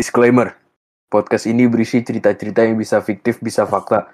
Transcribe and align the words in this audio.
Disclaimer, 0.00 0.56
podcast 1.12 1.44
ini 1.44 1.68
berisi 1.68 2.00
cerita-cerita 2.00 2.64
yang 2.64 2.80
bisa 2.80 3.04
fiktif, 3.04 3.36
bisa 3.36 3.68
fakta, 3.68 4.08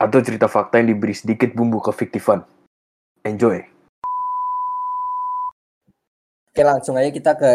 atau 0.00 0.24
cerita 0.24 0.48
fakta 0.48 0.80
yang 0.80 0.96
diberi 0.96 1.12
sedikit 1.12 1.52
bumbu 1.52 1.84
kefiktifan. 1.84 2.40
Enjoy. 3.20 3.60
Oke 6.48 6.62
langsung 6.64 6.96
aja 6.96 7.12
kita 7.12 7.36
ke 7.36 7.52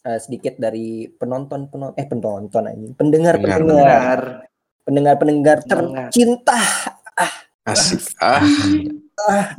eh, 0.00 0.16
sedikit 0.16 0.56
dari 0.56 1.12
penonton 1.12 1.68
penonton 1.68 1.92
eh 1.92 2.08
penonton 2.08 2.64
ini 2.72 2.96
pendengar 2.96 3.36
Pendengar. 3.36 4.20
pendengar 4.88 5.14
pendengar 5.20 5.56
tercinta 5.60 6.56
Asik. 7.68 8.16
Ah, 8.16 8.40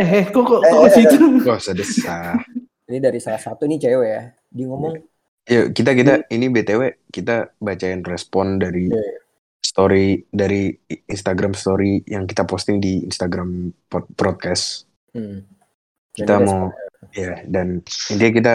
Eh, 0.01 0.33
kok 0.33 0.41
kok 0.41 0.65
Eh, 0.65 0.71
kok 0.73 0.81
eh, 0.81 0.93
situ? 0.97 1.17
gak 1.45 1.61
usah 1.61 1.77
desah. 1.77 2.41
ini 2.89 2.97
dari 2.97 3.21
salah 3.21 3.37
satu 3.37 3.69
nih 3.69 3.77
cewek 3.77 4.09
ya 4.09 4.21
dia 4.49 4.65
ngomong 4.65 5.12
Yuk, 5.43 5.75
kita 5.75 5.91
kita 5.91 6.13
ini 6.31 6.47
BTW 6.47 6.81
kita 7.11 7.51
bacain 7.59 7.99
respon 8.01 8.55
dari 8.57 8.87
Iya. 8.87 9.19
story 9.59 10.23
dari 10.31 10.71
Instagram 10.87 11.51
story 11.51 11.99
yang 12.07 12.23
kita 12.23 12.47
posting 12.47 12.79
di 12.79 13.03
Instagram 13.03 13.75
pod- 13.91 14.07
broadcast. 14.15 14.87
hmm, 15.11 15.43
Kita 16.13 16.37
mau 16.39 16.69
ya 17.11 17.41
dan 17.43 17.81
intinya 18.07 18.31
kita 18.31 18.53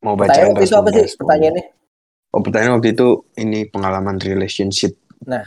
mau 0.00 0.14
bacain 0.14 0.48
pertanyaan 0.48 0.54
waktu 0.54 0.64
itu 0.64 0.76
apa 0.78 0.90
sih 0.94 1.06
pertanyaannya 1.18 1.64
Oh, 2.30 2.40
pertanyaan 2.44 2.74
waktu 2.76 2.88
itu 2.92 3.08
ini 3.36 3.64
pengalaman 3.66 4.16
relationship. 4.18 4.92
Nah, 5.24 5.44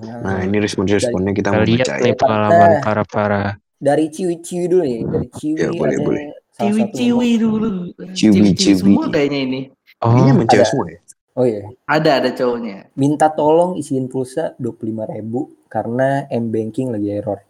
Nah, 0.00 0.40
ini 0.40 0.56
respon-responnya 0.56 1.32
kita 1.32 1.52
mau 1.52 1.60
Kita 1.60 1.68
lihat 1.68 1.86
bacain. 1.92 2.02
nih 2.02 2.14
pengalaman 2.16 2.70
Nah. 2.72 2.80
para 2.80 3.04
para 3.04 3.40
dari 3.76 4.08
ciwi-ciwi 4.08 4.64
dulu 4.64 4.82
nih 4.84 5.00
dari 5.04 5.28
ciwi 5.28 5.56
Ya, 5.60 5.68
boleh, 5.76 5.96
ada 5.96 6.04
boleh. 6.08 6.22
Ciwi-ciwi 6.60 7.30
dulu. 7.40 7.68
Ciwi-ciwi. 8.12 8.76
Semua 8.76 9.06
kayaknya 9.08 9.38
ini. 9.46 9.60
oh 10.04 10.12
Ini 10.12 10.44
semua 10.64 10.86
ya? 10.88 10.98
oh 11.36 11.46
iya 11.46 11.62
Ada 11.86 12.10
ada 12.20 12.30
cowoknya. 12.34 12.90
minta 12.98 13.30
tolong 13.32 13.78
isiin 13.78 14.10
pulsa 14.10 14.52
25.000 14.58 15.70
karena 15.70 16.26
m 16.28 16.44
banking 16.50 16.90
lagi 16.90 17.08
error 17.16 17.40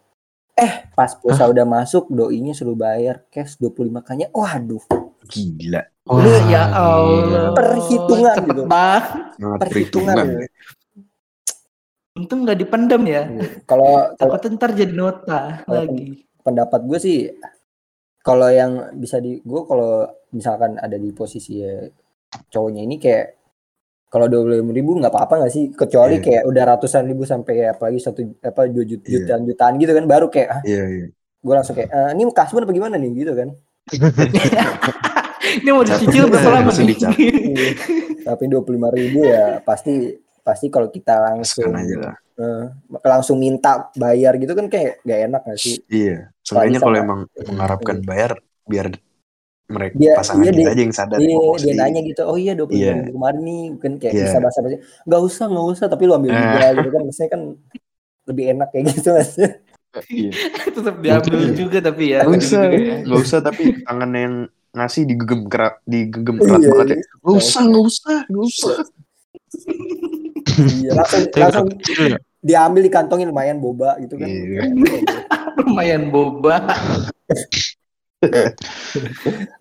eh 0.53 0.85
pas 0.93 1.11
pulsa 1.17 1.49
udah 1.49 1.65
masuk 1.65 2.07
doinya 2.13 2.53
suruh 2.53 2.77
bayar 2.77 3.25
cash 3.33 3.57
25 3.57 4.05
kanya 4.05 4.27
waduh 4.31 4.83
Gila. 5.25 5.81
wah, 6.11 6.19
Ini 6.19 6.31
ya 6.51 6.63
gila. 6.67 6.75
Allah. 6.75 7.45
Perhitungan 7.55 8.35
Cepet 8.35 8.49
gitu. 8.51 8.63
banget. 8.67 9.03
Perhitungan 9.39 10.15
perhitungan. 10.19 10.25
ya. 10.27 10.47
Untung 12.11 12.39
nggak 12.43 12.59
dipendam 12.59 13.01
ya. 13.07 13.23
kalau 13.63 14.11
kalau 14.19 14.35
Takut 14.35 14.51
ntar 14.59 14.75
jadi 14.75 14.91
nota 14.91 15.63
Kalau 15.63 15.87
lagi. 15.87 16.27
pendapat 16.43 16.79
gue 16.83 16.97
sih 16.99 17.17
kalau 18.21 18.47
yang 18.47 18.71
bisa 18.93 19.17
di 19.17 19.37
gue 19.37 19.61
kalau 19.63 20.05
misalkan 20.31 20.77
ada 20.77 20.95
di 20.95 21.09
posisi 21.09 21.59
ya, 21.59 21.81
cowoknya 22.47 22.81
ini 22.81 22.95
kayak 22.95 23.37
kalau 24.07 24.27
dua 24.27 24.43
puluh 24.43 24.59
ribu 24.69 24.91
nggak 24.95 25.09
apa-apa 25.09 25.33
nggak 25.39 25.53
sih 25.53 25.63
kecuali 25.71 26.19
Iya. 26.19 26.23
kayak 26.23 26.43
udah 26.45 26.63
ratusan 26.69 27.03
ribu 27.05 27.23
sampai 27.23 27.65
apalagi 27.65 27.97
satu 27.97 28.21
apa 28.39 28.67
dua 28.67 28.83
juta 28.83 29.07
Iya. 29.07 29.23
jutaan 29.23 29.41
jutaan 29.45 29.73
gitu 29.77 29.91
kan 29.91 30.05
baru 30.05 30.27
kayak 30.27 30.49
ah, 30.49 30.61
Iya, 30.61 30.83
iya. 30.85 31.07
gue 31.41 31.53
langsung 31.53 31.73
kayak 31.73 31.89
"Eh, 31.89 32.09
ini 32.13 32.21
kasbon 32.29 32.63
apa 32.63 32.71
gimana 32.71 32.95
nih 32.95 33.11
gitu 33.17 33.33
kan 33.33 33.49
Ini 35.41 35.69
mau 35.69 35.81
dicicil 35.81 36.29
berapa 36.29 36.49
lama 36.53 36.71
dicap. 36.71 37.11
tapi 38.21 38.43
dua 38.45 38.61
puluh 38.61 38.77
ribu 38.89 39.25
ya 39.25 39.59
pasti 39.59 40.13
pasti 40.41 40.67
kalau 40.67 40.87
kita 40.87 41.17
langsung 41.23 41.71
aja 41.71 41.95
lah. 41.97 42.15
eh, 42.35 42.63
langsung 43.03 43.37
minta 43.37 43.89
bayar 43.93 44.35
gitu 44.35 44.51
kan 44.51 44.65
kayak 44.65 45.01
gak 45.01 45.19
enak 45.25 45.41
gak 45.43 45.57
sih 45.57 45.77
Iya. 45.87 46.29
Sebenarnya 46.51 46.79
Kalau 46.83 46.97
emang 46.99 47.19
mengharapkan 47.47 47.97
bayar 48.03 48.31
biar 48.67 48.87
mereka 49.71 49.95
Dia- 49.95 50.19
pasangan 50.19 50.43
iya, 50.43 50.51
kita 50.51 50.59
dia- 50.59 50.71
aja 50.75 50.81
yang 50.83 50.95
sadar 50.95 51.17
Iya, 51.17 51.31
ngomong 51.31 51.57
dia 51.63 51.75
nanya 51.79 52.01
gitu, 52.03 52.21
oh 52.27 52.35
iya 52.35 52.51
dua 52.51 52.67
puluh 52.67 52.83
Iya. 52.83 52.91
ribu 52.99 53.11
kemarin 53.15 53.41
nih, 53.41 53.61
kan 53.79 53.91
kayak 53.95 54.13
Iya. 54.13 54.23
bisa 54.27 54.37
bahasa 54.43 54.59
bahasa, 54.59 54.77
nggak 55.07 55.21
usah 55.23 55.45
nggak 55.47 55.67
usah, 55.71 55.85
tapi 55.87 56.03
lu 56.03 56.13
ambil 56.13 56.29
juga 56.35 56.67
gitu 56.75 56.89
kan, 56.91 57.01
maksudnya 57.07 57.29
kan 57.31 57.41
lebih 58.27 58.43
enak 58.51 58.67
kayak 58.69 58.83
gitu 58.91 59.09
mas. 59.15 59.31
Iya. 60.11 60.31
Tetap 60.75 60.95
diambil 60.99 61.33
Iya. 61.39 61.51
juga 61.55 61.77
tapi 61.79 62.03
ya. 62.11 62.19
Nggak 62.27 62.41
usah, 62.43 62.61
ya. 62.67 62.95
nggak 63.07 63.19
usah 63.23 63.39
tapi 63.39 63.63
tangan 63.81 64.11
yang 64.11 64.33
ngasih 64.71 65.01
digegem 65.03 65.41
kerat, 65.47 65.75
digegem 65.83 66.35
kerat 66.35 66.59
Iya, 66.59 66.67
banget 66.75 66.87
ya. 66.91 66.95
iya. 66.99 67.05
Nggak 67.23 67.35
usah, 67.39 67.61
nggak 67.63 67.85
usah, 67.87 68.17
nggak 68.27 68.45
usah. 68.51 68.75
Iya, 70.51 70.91
langsung 70.99 71.23
langsung. 71.31 71.67
Diambil 72.41 72.81
dikantongin 72.85 73.29
lumayan 73.29 73.61
boba 73.61 73.97
gitu 74.01 74.17
kan. 74.17 74.27
Iya. 74.27 74.61
Lumayan 75.61 76.09
boba. 76.09 76.57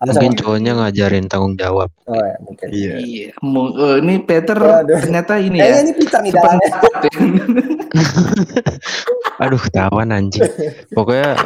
Mungkin 0.05 0.37
cowoknya 0.37 0.77
ngajarin 0.77 1.33
tanggung 1.33 1.57
jawab 1.57 1.89
oh, 2.05 2.21
ya, 2.21 2.37
mungkin. 2.45 2.67
Iya. 2.69 2.95
Iya. 3.01 3.29
Eh, 3.33 3.97
ini 4.05 4.15
Peter 4.21 4.59
Waduh. 4.61 5.01
ternyata 5.01 5.41
ini 5.41 5.65
Kayaknya 5.65 5.81
ya. 5.81 5.85
ini 5.85 5.93
Peter 5.97 6.19
nih 6.21 6.33
dalamnya. 6.37 6.69
Ya. 6.69 6.77
aduh 9.41 9.65
tawan 9.73 10.13
anjing 10.13 10.45
pokoknya 10.93 11.41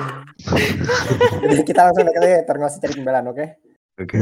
Jadi 1.47 1.63
kita 1.63 1.81
langsung 1.87 2.03
naik 2.03 2.19
aja, 2.19 2.43
ntar 2.43 2.55
nggak 2.59 2.71
usah 2.75 2.81
cari 2.83 2.93
pembelaan, 2.99 3.27
oke? 3.31 3.47
Oke. 4.03 4.19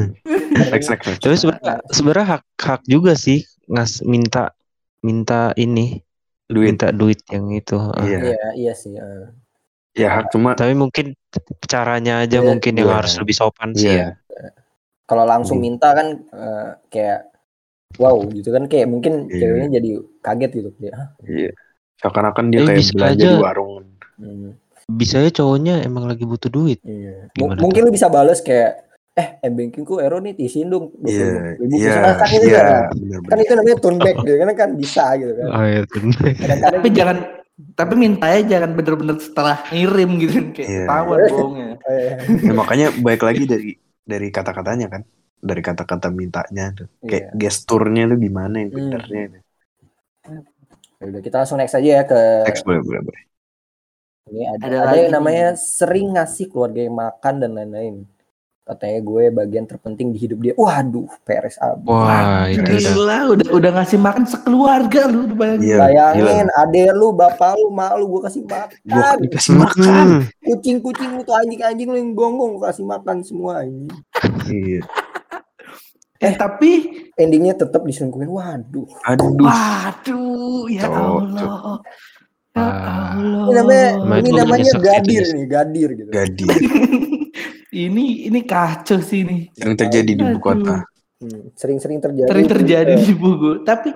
Next, 0.69 0.93
next, 0.93 1.07
next. 1.09 1.23
tapi 1.25 1.37
sebenarnya 1.41 1.75
sebenarnya 1.89 2.27
hak 2.37 2.43
hak 2.61 2.81
juga 2.85 3.17
sih 3.17 3.41
ngas 3.73 4.05
minta 4.05 4.53
minta 5.01 5.57
ini 5.57 6.05
Duit. 6.53 6.69
minta 6.71 6.89
duit 6.91 7.21
yang 7.27 7.49
itu 7.51 7.75
Ah. 7.75 8.01
Iya. 8.01 8.19
Iya, 8.23 8.47
iya 8.55 8.73
sih. 8.73 8.93
eh. 8.95 9.29
Ya 9.93 10.25
cuma 10.29 10.53
tapi 10.53 10.73
mungkin 10.73 11.13
caranya 11.63 12.21
aja 12.21 12.39
Iya, 12.39 12.47
mungkin 12.47 12.73
yang 12.75 12.89
iya. 12.89 12.97
harus 12.97 13.13
lebih 13.17 13.33
sopan 13.33 13.73
sih 13.73 13.89
Iya. 13.91 14.17
ya 14.29 14.51
Kalau 15.05 15.25
langsung 15.25 15.59
Hmm. 15.59 15.67
minta 15.67 15.93
kan 15.93 16.07
eh, 16.25 16.69
kayak 16.89 17.29
wow 17.97 18.17
gitu 18.27 18.49
kan 18.49 18.65
kayak 18.65 18.87
mungkin 18.87 19.27
Iya. 19.27 19.37
ceweknya 19.39 19.69
jadi 19.77 19.91
kaget 20.21 20.51
gitu 20.55 20.69
"Hah?" 20.91 21.09
Iya. 21.23 21.51
Seakan-akan 21.99 22.45
dia 22.49 22.59
Eh, 22.59 22.67
kayak 22.67 22.81
bisa 22.81 22.93
belanja 22.95 23.21
aja. 23.21 23.31
di 23.31 23.41
warung. 23.41 23.73
Hmm. 24.17 24.51
bisa 24.89 25.17
ya 25.19 25.31
cowoknya 25.31 25.75
emang 25.83 26.05
lagi 26.05 26.23
butuh 26.23 26.49
duit 26.49 26.77
Iya. 26.83 27.33
Gimana 27.33 27.59
mungkin 27.59 27.81
lu 27.83 27.91
bisa 27.91 28.09
bales 28.09 28.41
kayak 28.41 28.92
eh 29.13 29.29
m 29.45 29.53
banking 29.53 29.85
ku 29.85 30.01
error 30.01 30.25
nih 30.25 30.33
isiin 30.39 30.73
dong 30.73 30.89
Iya. 31.05 31.57
ribu 31.61 31.69
Iya. 31.69 32.17
Kan 32.17 32.31
itu 32.33 32.49
Iya. 32.49 32.61
kan, 32.65 33.29
kan 33.29 33.39
itu 33.39 33.53
namanya 33.53 33.77
turn 33.77 33.97
back 34.01 34.17
gitu 34.25 34.37
kan 34.41 34.49
kan 34.57 34.71
bisa 34.73 35.05
gitu 35.21 35.33
kan 35.37 35.47
oh, 35.53 35.65
iya, 35.69 35.81
tapi 36.65 36.89
jangan 36.91 37.17
tapi 37.77 37.95
mintanya 37.95 38.41
jangan 38.49 38.71
bener-bener 38.73 39.17
setelah 39.21 39.61
ngirim 39.69 40.11
gitu 40.17 40.39
kayak 40.57 40.69
Iya. 40.69 40.85
ketahuan 40.89 41.19
bohongnya. 41.29 41.69
eh, 41.85 42.11
Ya, 42.41 42.53
makanya 42.57 42.87
baik 42.97 43.23
lagi 43.23 43.45
dari 43.45 43.71
dari 44.03 44.29
kata-katanya 44.33 44.89
kan. 44.89 45.03
Dari 45.43 45.59
kata-kata 45.59 46.07
mintanya 46.09 46.71
tuh. 46.73 46.89
Kayak 47.03 47.25
iya. 47.29 47.37
gesturnya 47.37 48.07
tuh 48.09 48.19
gimana 48.19 48.63
yang 48.63 48.71
Hmm. 48.73 48.79
benernya. 48.95 49.43
Ya 50.97 51.05
udah 51.05 51.21
kita 51.21 51.37
langsung 51.43 51.59
next 51.59 51.75
aja 51.75 51.91
ya 51.99 52.05
ke 52.07 52.21
Next 52.47 52.63
boleh, 52.63 52.81
boleh, 52.81 53.01
boleh. 53.05 53.23
ini 54.31 54.43
ada, 54.49 54.65
Ada 54.65 54.77
ada, 54.87 54.95
yang 54.97 55.13
namanya 55.13 55.47
sering 55.59 56.15
ngasih 56.15 56.47
keluarga 56.47 56.81
yang 56.81 56.95
makan 56.95 57.35
dan 57.43 57.51
lain-lain 57.53 57.95
katanya 58.63 59.01
gue 59.01 59.25
bagian 59.29 59.65
terpenting 59.65 60.09
di 60.09 60.19
hidup 60.19 60.39
dia 60.39 60.55
waduh 60.55 61.11
peres 61.23 61.59
abis 61.59 61.83
wah 61.85 62.47
itu 62.47 62.63
udah 62.63 62.79
Gila, 62.79 63.19
udah 63.29 63.47
udah 63.51 63.71
ngasih 63.75 63.99
makan 63.99 64.23
sekeluarga 64.25 65.01
lu 65.07 65.27
udah 65.27 65.37
bayangin. 65.37 65.67
Iya. 65.67 65.77
bayangin 65.79 66.47
ade 66.55 66.83
lu 66.93 67.11
bapak 67.11 67.53
lu 67.57 67.69
mak 67.69 67.91
lu 67.97 68.07
gue 68.09 68.21
kasih 68.23 68.41
Gua 68.43 68.63
makan 68.87 69.17
dikasih 69.21 69.55
makan. 69.57 70.07
Hmm. 70.07 70.23
kucing-kucing 70.41 71.11
lu 71.11 71.23
tuh 71.23 71.35
anjing-anjing 71.35 71.87
lu 71.87 71.97
yang 71.97 72.13
gonggong 72.13 72.51
gue 72.55 72.63
kasih 72.65 72.85
makan 72.85 73.17
semua 73.21 73.63
ini 73.63 73.91
Iya. 74.47 74.83
Eh 76.19 76.35
tapi 76.35 76.71
endingnya 77.13 77.59
tetap 77.59 77.83
diselingkuhin 77.83 78.31
waduh 78.31 78.87
Aduh. 79.03 79.43
waduh 79.43 80.71
ya 80.71 80.87
Allah. 80.87 81.83
Ya 81.83 81.83
Ah. 82.53 83.17
Allah. 83.17 83.49
ini 83.49 83.53
namanya 83.57 83.87
ini 84.21 84.31
namanya 84.31 84.73
gadir 84.77 85.25
nih 85.27 85.47
gadir 85.47 85.89
gitu 85.97 86.11
Gadi. 86.11 86.45
ini 87.73 88.29
ini 88.29 88.41
kacau 88.45 89.01
sih 89.01 89.25
ini. 89.25 89.49
Yang 89.57 89.89
terjadi 89.89 90.13
di 90.13 90.23
ibu 90.23 90.39
kota. 90.39 90.85
Hmm, 91.23 91.55
sering-sering 91.57 91.99
terjadi 92.03 92.29
Sering 92.29 92.49
terjadi 92.51 92.93
di 92.99 93.15
buku. 93.17 93.65
Tapi 93.65 93.95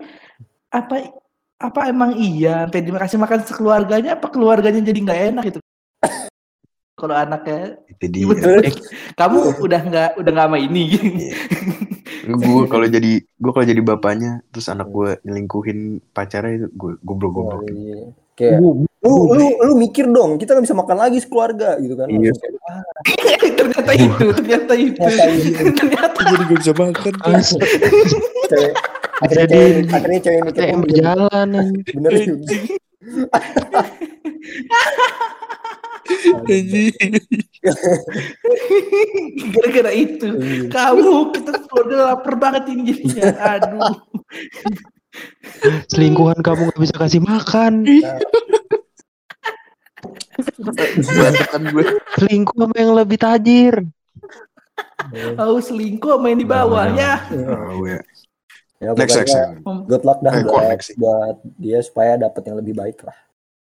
apa 0.72 1.12
apa 1.56 1.80
emang 1.88 2.12
iya 2.20 2.68
sampai 2.68 2.84
dikasih 2.84 3.18
makan 3.20 3.40
sekeluarganya 3.48 4.20
apa 4.20 4.28
keluarganya 4.28 4.84
jadi 4.84 4.98
nggak 5.00 5.20
enak 5.32 5.42
gitu 5.48 5.60
kalau 7.00 7.16
anaknya 7.16 7.80
Itu 7.96 8.04
dia. 8.12 8.20
Iya, 8.20 8.26
betul. 8.28 8.58
kamu 9.16 9.38
udah 9.64 9.80
nggak 9.88 10.10
udah 10.20 10.30
nggak 10.36 10.48
sama 10.52 10.58
ini 10.60 10.82
gitu. 10.92 11.08
gue 12.28 12.62
kalau 12.72 12.86
jadi 12.88 13.12
gue 13.24 13.52
kalau 13.56 13.66
jadi 13.68 13.80
bapaknya 13.80 14.44
terus 14.52 14.68
anak 14.68 14.88
gue 14.92 15.16
nyelingkuhin 15.24 16.04
pacarnya 16.12 16.52
itu 16.60 16.66
gue 16.76 16.92
goblok 17.00 17.32
Wah, 17.32 17.36
goblok 17.40 17.62
iya. 17.72 18.00
kayak 18.36 18.60
lu 19.06 19.30
lu 19.38 19.46
lu 19.62 19.72
mikir 19.78 20.10
dong 20.10 20.34
kita 20.34 20.58
nggak 20.58 20.66
bisa 20.66 20.74
makan 20.74 20.98
lagi 20.98 21.18
sekeluarga 21.22 21.78
gitu 21.78 21.94
kan 21.94 22.10
Iya. 22.10 22.32
"Wah, 22.34 22.82
ternyata 23.58 23.92
itu 23.94 24.24
ternyata 24.34 24.72
itu 24.74 24.98
ternyata 24.98 25.30
ini." 25.30 25.70
ternyata 25.78 26.18
jadi 26.26 26.42
gak 26.50 26.58
bisa 26.58 26.72
makan 26.74 27.14
akhirnya 29.16 29.46
Jadi 29.46 29.56
cewek 29.56 29.94
akhirnya 29.94 30.20
cewek 30.20 30.40
mikir 30.44 30.60
kayak 30.60 30.74
"Oh, 30.74 30.82
bener, 30.82 30.90
berjalan 30.90 31.48
bener 31.94 32.12
juga." 32.18 32.54
Gara-gara 39.54 39.92
itu. 39.92 40.28
Iya. 40.38 40.68
Kamu 40.70 41.34
kita 41.34 41.52
keluarga 41.66 41.96
lapar 42.12 42.34
banget 42.38 42.62
ini 42.70 42.82
jadinya. 42.92 43.24
Aduh. 43.58 43.90
Selingkuhan 45.90 46.38
kamu 46.44 46.70
gak 46.70 46.80
bisa 46.82 46.94
kasih 47.00 47.22
makan. 47.24 47.72
Berantakan 50.36 51.62
gue. 51.72 51.84
Selingkuh 52.16 52.56
sama 52.56 52.76
yang 52.76 52.92
lebih 52.94 53.18
tajir. 53.18 53.74
Tahu 55.36 55.56
selingkuh 55.68 56.16
main 56.20 56.36
di 56.36 56.46
bawah 56.46 56.92
ya. 56.92 57.24
Oh, 57.32 57.84
ya. 57.84 58.00
Ya, 58.76 58.92
Next, 58.92 59.16
next. 59.16 59.32
pokoknya 59.32 59.88
good 59.88 60.04
luck 60.04 60.20
dah 60.20 60.32
Eh, 60.36 60.44
buat, 60.44 60.64
next 60.68 60.88
buat 61.00 61.36
dia 61.56 61.80
supaya 61.80 62.20
dapat 62.20 62.42
yang 62.44 62.60
lebih 62.60 62.76
baik 62.76 63.00
lah. 63.08 63.16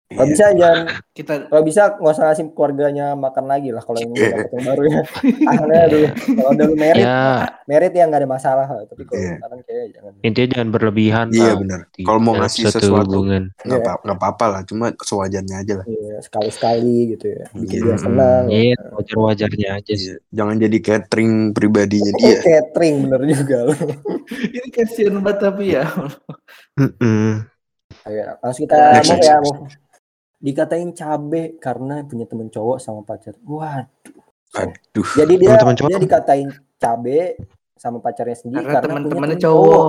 Kalau 0.06 0.22
Iya. 0.22 0.30
bisa 0.30 0.44
jangan 0.54 0.78
Kita 1.10 1.34
kalau 1.48 1.62
bisa 1.64 1.82
nggak 1.96 2.12
usah 2.12 2.24
ngasih 2.28 2.44
keluarganya 2.52 3.06
makan 3.16 3.44
lagi 3.48 3.72
lah 3.72 3.80
kalau 3.80 3.98
yang 3.98 4.12
Iya. 4.12 4.28
dapat 4.30 4.50
yang 4.52 4.64
baru 4.64 4.82
ya. 4.84 5.00
Akhirnya 5.50 5.82
dulu 5.88 6.06
kalau 6.12 6.50
udah 6.52 6.64
lu 6.64 6.76
merit, 6.76 7.02
Ya 7.02 7.18
merit 7.64 7.90
ya 7.90 8.04
nggak 8.04 8.20
ada 8.20 8.30
masalah 8.30 8.66
lah. 8.68 8.84
Tapi 8.84 9.02
kalau 9.02 9.18
Iya. 9.18 9.34
sekarang 9.34 9.60
kayak 9.64 9.84
jangan. 9.90 10.12
intinya 10.20 10.48
jangan 10.52 10.68
berlebihan 10.70 11.26
Iya 11.32 11.42
lah 11.42 11.54
benar. 11.56 11.80
Kalau 11.90 12.20
mau 12.20 12.34
ngasih 12.34 12.62
suatu 12.62 12.78
sesuatu 12.78 13.08
hubungan. 13.16 13.42
nggak 13.58 13.80
Iya. 13.80 13.88
apa 13.88 14.02
nggak 14.04 14.18
apa-apa 14.20 14.44
lah, 14.46 14.60
cuma 14.62 14.86
sewajarnya 14.94 15.56
aja 15.58 15.72
lah. 15.74 15.86
Iya, 15.88 16.16
sekali-sekali 16.20 16.94
gitu 17.10 17.26
ya. 17.26 17.44
Bikin 17.50 17.74
Iya. 17.74 17.82
dia 17.82 17.96
senang. 17.98 18.44
Iya, 18.46 18.78
wajar-wajarnya 18.92 19.68
aja 19.74 19.92
sih. 19.92 20.14
Jangan 20.28 20.54
jadi 20.56 20.78
catering 20.78 21.32
pribadinya 21.50 22.12
dia. 22.14 22.38
catering 22.38 22.94
bener 23.02 23.20
juga 23.26 23.56
lu. 23.64 23.74
ini 24.54 24.68
kasihan 24.70 25.18
banget 25.18 25.38
tapi 25.42 25.64
ya. 25.74 25.82
Ayo, 28.06 28.22
langsung 28.38 28.62
kita 28.62 28.76
Next, 28.92 29.08
mau 29.08 29.16
next, 29.16 29.26
ya. 29.26 29.36
mau. 29.40 29.54
Dikatain 30.46 30.94
cabe 30.94 31.58
karena 31.58 32.06
punya 32.06 32.22
temen 32.22 32.46
cowok 32.46 32.78
sama 32.78 33.02
pacar. 33.02 33.34
Wah, 33.42 33.82
Aduh. 34.54 35.08
jadi 35.18 35.34
dia 35.34 35.48
Temen-temen 35.58 35.74
cowok? 35.76 35.90
dia 35.90 35.98
dikatain 35.98 36.48
cabe 36.78 37.34
sama 37.74 37.98
pacarnya 37.98 38.38
sendiri 38.38 38.62
Karena 38.62 38.78
karena, 38.78 38.86
teman-temannya 38.94 39.36
temen 39.36 39.44
cowok. 39.44 39.84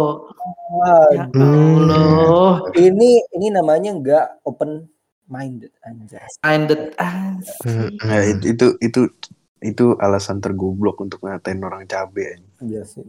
Wah, 0.68 1.08
Ya 1.14 1.24
Allah. 1.30 2.54
ini 2.76 3.22
ini 3.32 3.48
namanya 3.48 3.94
enggak 3.94 4.26
open 4.44 4.90
minded 5.26 5.72
anjas. 5.80 6.42
Minded 6.42 6.98
asik. 6.98 7.94
Nah, 8.02 8.22
itu, 8.26 8.50
itu 8.50 8.66
itu 8.82 9.02
itu 9.60 9.86
alasan 9.98 10.38
tergoblok 10.38 10.98
untuk 11.00 11.22
ngatain 11.22 11.62
orang 11.62 11.86
cabe. 11.86 12.34
anjing. 12.34 12.50
Iya 12.66 12.82
sih. 12.84 13.06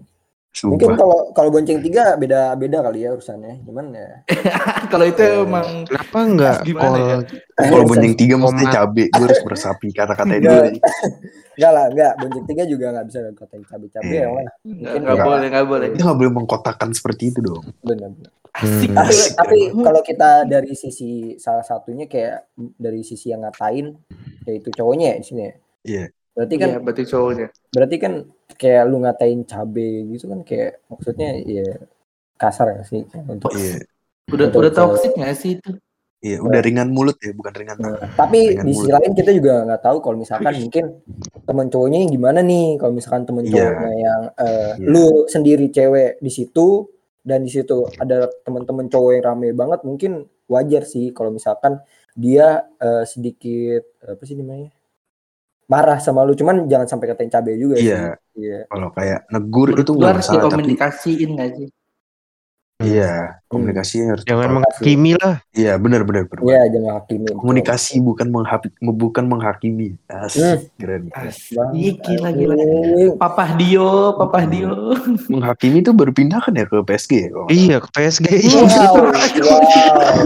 Mungkin 0.64 0.88
Sumpah. 0.88 0.98
kalau 0.98 1.18
kalau 1.30 1.50
bonceng 1.50 1.78
tiga 1.78 2.14
beda 2.14 2.54
beda 2.54 2.82
kali 2.82 3.04
ya 3.04 3.12
urusannya. 3.12 3.62
Cuman 3.62 3.92
ya. 3.92 4.26
Kalau 4.90 5.04
itu 5.04 5.20
Eh, 5.20 5.38
emang 5.38 5.84
Kenapa 5.84 6.18
enggak 6.18 6.56
Gimana 6.64 6.96
ya? 6.98 7.16
Kalau 7.54 7.84
bonceng 7.90 8.14
tiga 8.14 8.34
mesti 8.34 8.64
cabe, 8.66 9.04
gue 9.06 9.22
harus 9.22 9.40
meresapi 9.40 9.86
Enggak. 10.34 10.50
dulu. 10.50 10.58
anjing. 10.66 10.84
Enggak 11.54 11.70
lah, 11.70 11.84
enggak. 11.90 12.12
Bonceng 12.18 12.44
tiga 12.46 12.62
juga 12.64 12.84
enggak 12.90 13.06
bisa 13.06 13.18
katain 13.32 13.62
cabe-cabe 13.62 14.08
Iya. 14.08 14.18
ya 14.18 14.28
lah. 14.28 14.34
nggak 14.34 14.54
Mungkin 14.64 15.00
nggak 15.00 15.16
ya. 15.16 15.24
boleh 15.24 15.46
nggak 15.48 15.66
boleh. 15.66 15.86
Kita 15.92 16.02
nggak 16.02 16.18
boleh 16.18 16.32
mengkotakkan 16.34 16.90
seperti 16.90 17.22
itu 17.28 17.38
dong. 17.38 17.64
Benar. 17.80 18.10
Asik. 18.50 18.88
Hmm. 18.88 18.96
Tapi 18.96 19.12
Asik, 19.12 19.30
tapi 19.36 19.58
kalau 19.78 20.00
kita 20.00 20.30
dari 20.44 20.72
sisi 20.72 21.10
salah 21.36 21.62
satunya 21.62 22.08
kayak 22.08 22.50
dari 22.74 23.02
sisi 23.02 23.28
yang 23.28 23.44
ngatain 23.44 23.94
yaitu 24.42 24.72
cowoknya 24.72 25.12
ya 25.12 25.16
di 25.20 25.26
sini 25.26 25.42
ya. 25.44 25.54
Iya. 25.84 26.04
Berarti 26.38 26.54
kan 26.54 26.68
Iya, 26.70 26.78
berarti 26.78 27.02
cowoknya. 27.04 27.46
berarti 27.68 27.96
kan 27.98 28.12
kayak 28.54 28.82
lu 28.86 28.96
ngatain 29.02 29.40
cabe 29.42 29.90
gitu 30.06 30.24
kan 30.30 30.40
kayak 30.46 30.78
maksudnya 30.86 31.30
ya 31.34 31.66
kasar 32.36 32.78
ya 32.78 32.82
sih 32.86 33.02
untuk 33.26 33.50
Iya. 33.52 33.82
Udah 34.28 34.46
Betul, 34.46 34.60
udah 34.62 34.72
toxic 34.72 35.12
nggak 35.12 35.34
sih 35.34 35.58
itu? 35.58 35.70
Iya, 36.18 36.38
udah 36.38 36.60
ringan 36.60 36.90
mulut 36.90 37.14
ya, 37.18 37.30
bukan 37.30 37.54
ringan 37.54 37.78
Nah, 37.78 37.94
tangan. 37.94 38.10
tapi 38.14 38.40
Dengan 38.52 38.64
di 38.66 38.72
sisi 38.72 38.86
mulut. 38.86 38.94
lain 38.98 39.12
kita 39.14 39.30
juga 39.32 39.52
nggak 39.64 39.82
tahu 39.82 39.96
kalau 39.98 40.16
misalkan 40.16 40.54
mungkin 40.58 40.84
temen 41.42 41.66
cowoknya 41.68 41.98
yang 41.98 42.12
gimana 42.12 42.38
nih 42.40 42.66
kalau 42.76 42.92
misalkan 42.92 43.22
temen 43.24 43.42
Iya. 43.42 43.52
cowoknya 43.54 43.92
yang 43.96 44.20
eh, 44.36 44.72
Iya. 44.78 44.86
lu 44.86 45.06
sendiri 45.26 45.66
cewek 45.68 46.10
di 46.18 46.30
situ 46.30 46.66
dan 47.22 47.42
di 47.42 47.50
situ 47.50 47.82
ada 47.96 48.30
teman-teman 48.42 48.86
cowok 48.86 49.10
yang 49.12 49.24
rame 49.26 49.48
banget 49.52 49.80
mungkin 49.82 50.12
wajar 50.46 50.82
sih 50.84 51.10
kalau 51.10 51.30
misalkan 51.30 51.82
dia 52.14 52.62
eh, 52.78 53.04
sedikit 53.04 53.82
apa 54.02 54.22
sih 54.22 54.34
namanya 54.34 54.70
marah 55.72 55.98
sama 56.06 56.20
lu 56.26 56.32
cuman 56.40 56.56
jangan 56.72 56.88
sampai 56.90 57.06
katain 57.12 57.30
cabe 57.34 57.52
juga 57.62 57.76
Iya. 57.76 57.94
sih 57.94 58.00
iya 58.40 58.54
Kalau 58.70 58.88
kayak 58.96 59.18
negur 59.32 59.68
Menurut 59.72 59.82
itu 59.82 59.92
gua 59.96 60.00
nggak 60.00 60.12
harus 60.12 60.26
masalah, 60.28 60.44
tapi 60.52 60.70
dikomunikasiin 60.72 61.28
nggak 61.36 61.50
sih? 61.58 61.68
Iya 62.78 63.42
komunikasinya 63.46 64.14
harus 64.14 64.22
Jangan 64.22 64.48
menghakimi 64.54 65.12
lah. 65.16 65.42
Iya, 65.50 65.74
benar 65.76 66.04
benar 66.04 66.24
benar. 66.24 66.42
iya 66.46 66.62
jangan 66.68 66.92
hakimi 66.96 67.26
Komunikasi 67.32 67.98
bukan 67.98 68.28
menghapi, 68.28 68.68
bukan 68.78 69.24
menghakimi. 69.26 69.98
Asik, 70.06 70.38
Hmm. 70.38 70.60
keren. 70.78 71.02
Asik, 71.10 71.58
gila 71.98 72.30
gila. 72.30 72.54
Anjing. 72.54 73.10
Papah 73.16 73.50
Dio, 73.54 73.90
Papah 74.14 74.44
Dio. 74.46 74.94
Menghakimi 75.26 75.80
itu 75.80 75.90
baru 75.90 76.12
pindah 76.12 76.38
kan 76.38 76.52
ya 76.52 76.64
ke 76.64 76.78
PSG 76.80 77.12
ya? 77.18 77.30
Iya, 77.48 77.76
ke 77.78 77.88
PSG. 77.90 78.26
wow, 78.46 78.94
wow. 78.94 79.66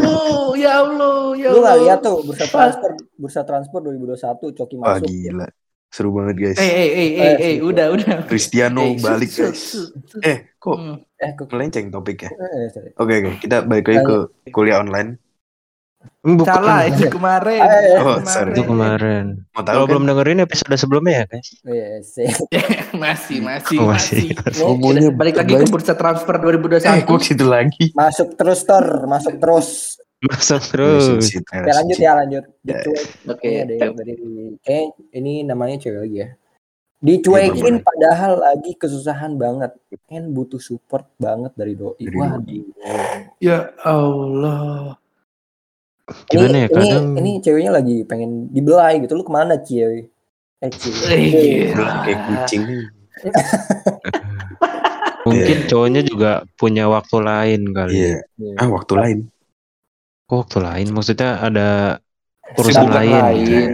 Oh, 0.02 0.52
ya 0.62 0.72
Allah, 0.78 1.32
ya 1.34 1.48
lu 1.48 1.58
nggak 1.58 1.72
Allah. 1.72 1.82
lihat 1.82 1.98
tuh 2.00 2.20
bursa 2.20 2.44
transfer 2.44 2.90
bursa 3.16 3.40
transfer 3.42 3.80
2021 3.80 4.52
Coki 4.52 4.74
Wah 4.76 4.94
masuk 4.94 5.08
gila, 5.08 5.46
seru 5.92 6.10
banget 6.10 6.36
guys. 6.38 6.56
Eh, 6.56 6.64
eh, 6.64 6.72
eh, 6.72 6.88
eh, 6.88 7.08
Eh, 7.20 7.36
eh, 7.38 7.54
udah, 7.60 7.92
udah. 7.92 8.16
Cristiano 8.24 8.80
Eh, 8.82 8.96
balik 8.96 9.28
guys. 9.30 9.60
su- 9.60 9.92
su- 9.92 10.20
Eh, 10.20 10.56
kok 10.56 10.74
Hmm. 10.74 10.96
eh 11.14 11.30
kok 11.32 11.46
melenceng 11.46 11.86
topiknya? 11.86 12.32
eh. 12.32 12.96
Oke 12.96 13.12
oke, 13.20 13.30
kita 13.38 13.62
balik 13.62 13.84
lagi 13.86 14.00
ke 14.00 14.16
kuliah 14.48 14.80
online. 14.80 15.20
Bukan. 16.18 16.42
Salah, 16.44 16.82
itu 16.84 17.06
kemarin. 17.08 17.62
Oh, 18.00 18.18
sorry. 18.24 18.50
Itu 18.50 18.62
kemarin. 18.64 19.46
Mau 19.48 19.60
tahu 19.60 19.66
Kalau 19.68 19.84
kan? 19.84 19.90
belum 19.92 20.04
dengerin 20.04 20.38
episode 20.40 20.74
sebelumnya 20.74 21.12
ya, 21.12 21.24
guys. 21.28 21.48
Iya, 21.62 21.86
sih. 22.00 22.26
masih, 22.96 23.38
masih, 23.38 23.76
Oh, 23.78 23.86
masih. 23.86 24.34
masih. 24.34 24.62
Ngomongnya 24.62 25.10
Balik 25.12 25.36
lagi 25.36 25.54
ke 25.56 25.66
bursa 25.66 25.94
transfer 25.94 26.34
2021. 26.36 26.90
Eh, 26.92 27.02
kok 27.04 27.20
gitu 27.20 27.44
lagi? 27.44 27.84
Masuk 27.92 28.34
terus 28.34 28.62
Tor, 28.62 28.86
masuk 29.04 29.34
terus. 29.36 29.68
Masuk 30.22 30.62
terus. 30.70 31.04
Ya 31.50 31.72
lanjut 31.82 31.98
ya 31.98 32.12
lanjut. 32.14 32.44
Ya. 32.62 32.78
Dicuek. 32.78 33.06
Oke. 33.26 33.48
Ini 33.50 33.58
ada 33.66 33.74
yang 33.74 33.94
dari 33.98 34.14
kayak 34.62 34.86
ini 35.18 35.32
namanya 35.42 35.76
cewek 35.82 36.00
lagi 36.06 36.16
ya. 36.22 36.28
Dicuekin 37.02 37.82
Iya, 37.82 37.82
padahal 37.82 38.32
lagi 38.38 38.78
kesusahan 38.78 39.34
banget. 39.34 39.74
Kan 40.06 40.30
butuh 40.30 40.62
support 40.62 41.10
banget 41.18 41.50
dari 41.58 41.74
doi. 41.74 41.98
Dari 41.98 42.14
Wah, 42.14 42.38
doi. 42.38 42.62
Ya 43.42 43.74
Allah. 43.82 44.94
Gimana 46.30 46.66
ya, 46.66 46.68
ini, 46.70 46.74
kadang 46.74 47.06
ini 47.18 47.30
ceweknya 47.42 47.72
lagi 47.74 48.06
pengen 48.06 48.46
dibelai 48.54 49.02
gitu. 49.02 49.18
Lu 49.18 49.26
ke 49.26 49.34
mana 49.34 49.58
cie? 49.58 50.06
Eh 50.62 50.70
cie. 50.70 50.94
Eh. 51.10 51.74
Belah 51.74 52.06
kayak 52.06 52.20
kucing. 52.30 52.62
Mungkin 55.22 55.58
Iya. 55.62 55.66
cowoknya 55.70 56.02
juga 56.02 56.30
punya 56.58 56.90
waktu 56.90 57.18
lain 57.22 57.60
kali. 57.74 57.94
Iya. 57.94 58.14
Iya. 58.38 58.54
Ah, 58.62 58.68
waktu 58.70 58.92
lain. 58.94 59.18
Kok 60.32 60.38
waktu 60.40 60.58
lain? 60.64 60.86
Maksudnya 60.90 61.30
ada 61.38 61.68
urusan 62.56 62.88
lain. 62.88 63.12
lain. 63.12 63.36
gitu. 63.36 63.68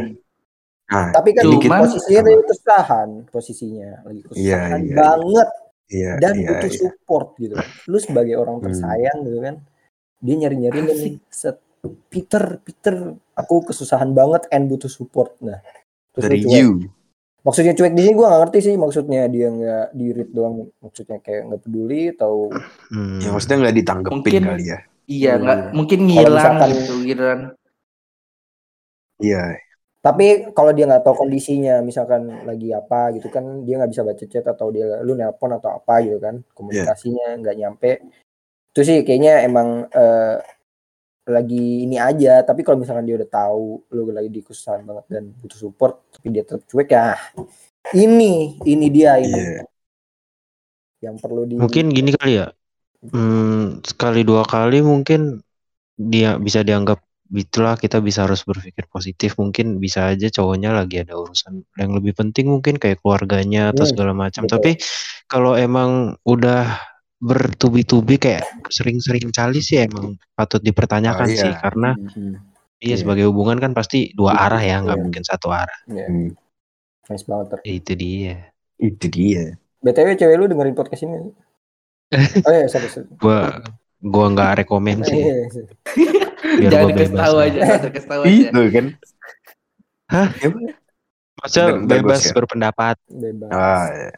Nah, 0.89 1.15
Tapi 1.15 1.31
kan 1.31 1.43
Cuman- 1.47 1.83
posisinya 1.85 2.23
lagi 2.25 2.43
kesusahan, 2.43 3.09
posisinya 3.29 3.91
lagi 4.03 4.21
kesusahan 4.25 4.81
iya. 4.83 4.95
banget 4.97 5.49
iya, 5.87 6.13
dan 6.19 6.33
iya, 6.35 6.49
butuh 6.51 6.67
iya. 6.67 6.79
support 6.81 7.27
gitu. 7.37 7.55
Lu 7.87 7.99
sebagai 8.01 8.35
orang 8.35 8.57
Hmm. 8.59 8.65
tersayang 8.67 9.19
gitu 9.23 9.39
kan, 9.39 9.55
dia 10.19 10.35
nyari-nyari 10.35 10.79
nih, 10.83 10.97
set, 11.29 11.63
Peter, 12.09 12.59
Peter, 12.59 12.95
aku 13.33 13.69
kesusahan 13.69 14.11
banget 14.11 14.51
and 14.51 14.67
butuh 14.67 14.89
support. 14.89 15.39
Nah, 15.39 15.63
terus 16.11 16.25
Dari 16.27 16.43
cuek. 16.43 16.57
you. 16.59 16.91
Maksudnya 17.39 17.73
cuek 17.73 17.93
di 17.93 18.03
sini 18.03 18.15
gue 18.15 18.27
gak 18.27 18.41
ngerti 18.43 18.59
sih 18.61 18.75
maksudnya 18.75 19.23
dia 19.31 19.47
nggak 19.47 19.87
dirit 19.95 20.29
doang, 20.33 20.73
maksudnya 20.81 21.23
kayak 21.23 21.47
nggak 21.47 21.61
peduli 21.63 22.03
atau 22.11 22.51
Hmm. 22.91 23.23
Ya 23.23 23.31
maksudnya 23.31 23.57
nggak 23.63 23.77
ditanggepin 23.77 24.17
Mungkin- 24.19 24.45
kali 24.51 24.65
ya. 24.67 24.81
Iya, 25.09 25.41
nggak 25.41 25.59
Iya. 25.59 25.71
mungkin 25.73 25.99
ngilang 26.05 26.37
misalkan- 26.37 26.71
gitu, 26.77 26.95
giliran. 27.03 27.41
Iya. 29.19 29.59
tapi 29.99 30.55
kalau 30.55 30.71
dia 30.71 30.87
nggak 30.87 31.03
tahu 31.03 31.27
kondisinya 31.27 31.83
misalkan 31.83 32.47
lagi 32.47 32.71
apa 32.71 33.11
gitu 33.19 33.29
kan 33.29 33.67
dia 33.67 33.83
nggak 33.83 33.91
bisa 33.91 34.07
baca 34.07 34.25
chat 34.25 34.47
atau 34.47 34.71
dia 34.71 35.03
lu 35.03 35.19
nelpon 35.19 35.51
atau 35.51 35.75
apa 35.75 36.01
gitu 36.07 36.23
kan 36.23 36.39
komunikasinya 36.55 37.35
nggak 37.43 37.57
nyampe 37.59 37.91
itu 38.71 38.81
sih 38.81 39.03
kayaknya 39.03 39.43
emang 39.43 39.91
eh, 39.91 40.39
lagi 41.27 41.83
ini 41.83 41.99
aja 41.99 42.41
tapi 42.41 42.63
kalau 42.63 42.79
misalkan 42.79 43.05
dia 43.05 43.19
udah 43.19 43.27
tahu 43.27 43.83
lu 43.91 44.15
lagi 44.15 44.31
di 44.31 44.41
kesusahan 44.41 44.87
banget 44.87 45.05
dan 45.11 45.25
butuh 45.35 45.59
support 45.59 45.99
tapi 46.15 46.27
dia 46.31 46.47
tetap 46.47 46.63
cuek 46.65 46.89
ya 46.89 47.19
ini 47.93 48.55
ini 48.65 48.87
dia 48.89 49.19
ini 49.19 49.35
Iya. 49.35 49.67
yang 51.05 51.19
perlu 51.19 51.43
di 51.43 51.59
Mungkin 51.59 51.91
gini 51.91 52.15
kali 52.15 52.39
ya. 52.39 52.49
Hmm, 53.01 53.79
sekali 53.81 54.23
dua 54.23 54.43
kali 54.43 54.83
mungkin 54.83 55.39
dia 55.95 56.35
bisa 56.35 56.61
dianggap 56.61 56.99
itulah 57.29 57.77
kita 57.77 58.01
bisa 58.01 58.25
harus 58.25 58.43
berpikir 58.43 58.89
positif 58.89 59.37
mungkin 59.37 59.77
bisa 59.77 60.09
aja 60.09 60.27
cowoknya 60.29 60.73
lagi 60.73 61.05
ada 61.05 61.15
urusan 61.15 61.63
yang 61.77 61.93
lebih 61.93 62.11
penting 62.13 62.49
mungkin 62.49 62.75
kayak 62.75 62.99
keluarganya 62.99 63.71
atau 63.71 63.85
Hmm, 63.85 63.93
segala 63.93 64.13
macam 64.13 64.43
betul. 64.45 64.55
tapi 64.57 64.71
kalau 65.27 65.53
emang 65.55 65.91
udah 66.25 66.75
bertubi-tubi 67.19 68.17
kayak 68.17 68.43
sering-sering 68.67 69.29
kali 69.29 69.61
sih 69.61 69.85
emang 69.85 70.17
patut 70.33 70.59
dipertanyakan 70.59 71.29
Oh, 71.29 71.31
iya. 71.31 71.43
sih 71.45 71.53
karena 71.55 71.91
Mhm. 71.95 72.33
iya 72.79 72.95
Iya. 72.95 72.97
sebagai 72.97 73.25
hubungan 73.29 73.59
kan 73.59 73.73
pasti 73.75 74.11
dua 74.11 74.33
Iya, 74.33 74.41
arah 74.41 74.63
ya 74.65 74.77
nggak 74.81 74.97
iya. 74.97 75.05
mungkin 75.05 75.23
satu 75.23 75.49
arah 75.51 75.79
Ya. 75.87 76.07
Hmm. 76.07 76.31
Nice 77.07 77.25
banget 77.25 77.47
ter. 77.51 77.59
Itu 77.63 77.93
dia. 77.95 78.35
Itu 78.75 79.07
dia. 79.07 79.57
BTW 79.79 80.09
cewek 80.15 80.37
lu 80.37 80.45
dengerin 80.47 80.73
podcast 80.73 81.05
ini. 81.05 81.29
Oh 82.11 82.51
iya, 82.51 82.67
sorry, 82.67 82.89
sorry. 82.89 83.07
Gua 83.17 83.61
gua 84.01 84.25
nggak 84.31 84.51
rekomen 84.59 85.03
sih. 85.03 85.13
Iya, 85.15 85.35
iya. 85.45 85.63
Biar 86.57 86.71
Jangan 86.71 86.89
dikasih 86.89 87.11
bebas. 87.11 87.21
tahu 87.21 87.37
aja, 87.39 87.61
dikasih 87.83 88.09
tahu 88.09 88.21
aja. 88.23 88.31
Itu 88.31 88.61
kan. 88.71 88.87
Hah? 90.09 90.29
Ya, 90.35 90.49
Masa 91.37 91.61
ntar 91.61 91.71
gua 91.71 91.87
bebas 91.87 92.21
share. 92.21 92.35
berpendapat. 92.35 92.97
Bebas. 93.07 93.51
Ah, 93.51 93.85
ya. 93.89 94.11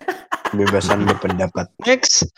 Kebebasan 0.46 0.98
berpendapat. 1.04 1.66
Next. 1.82 2.30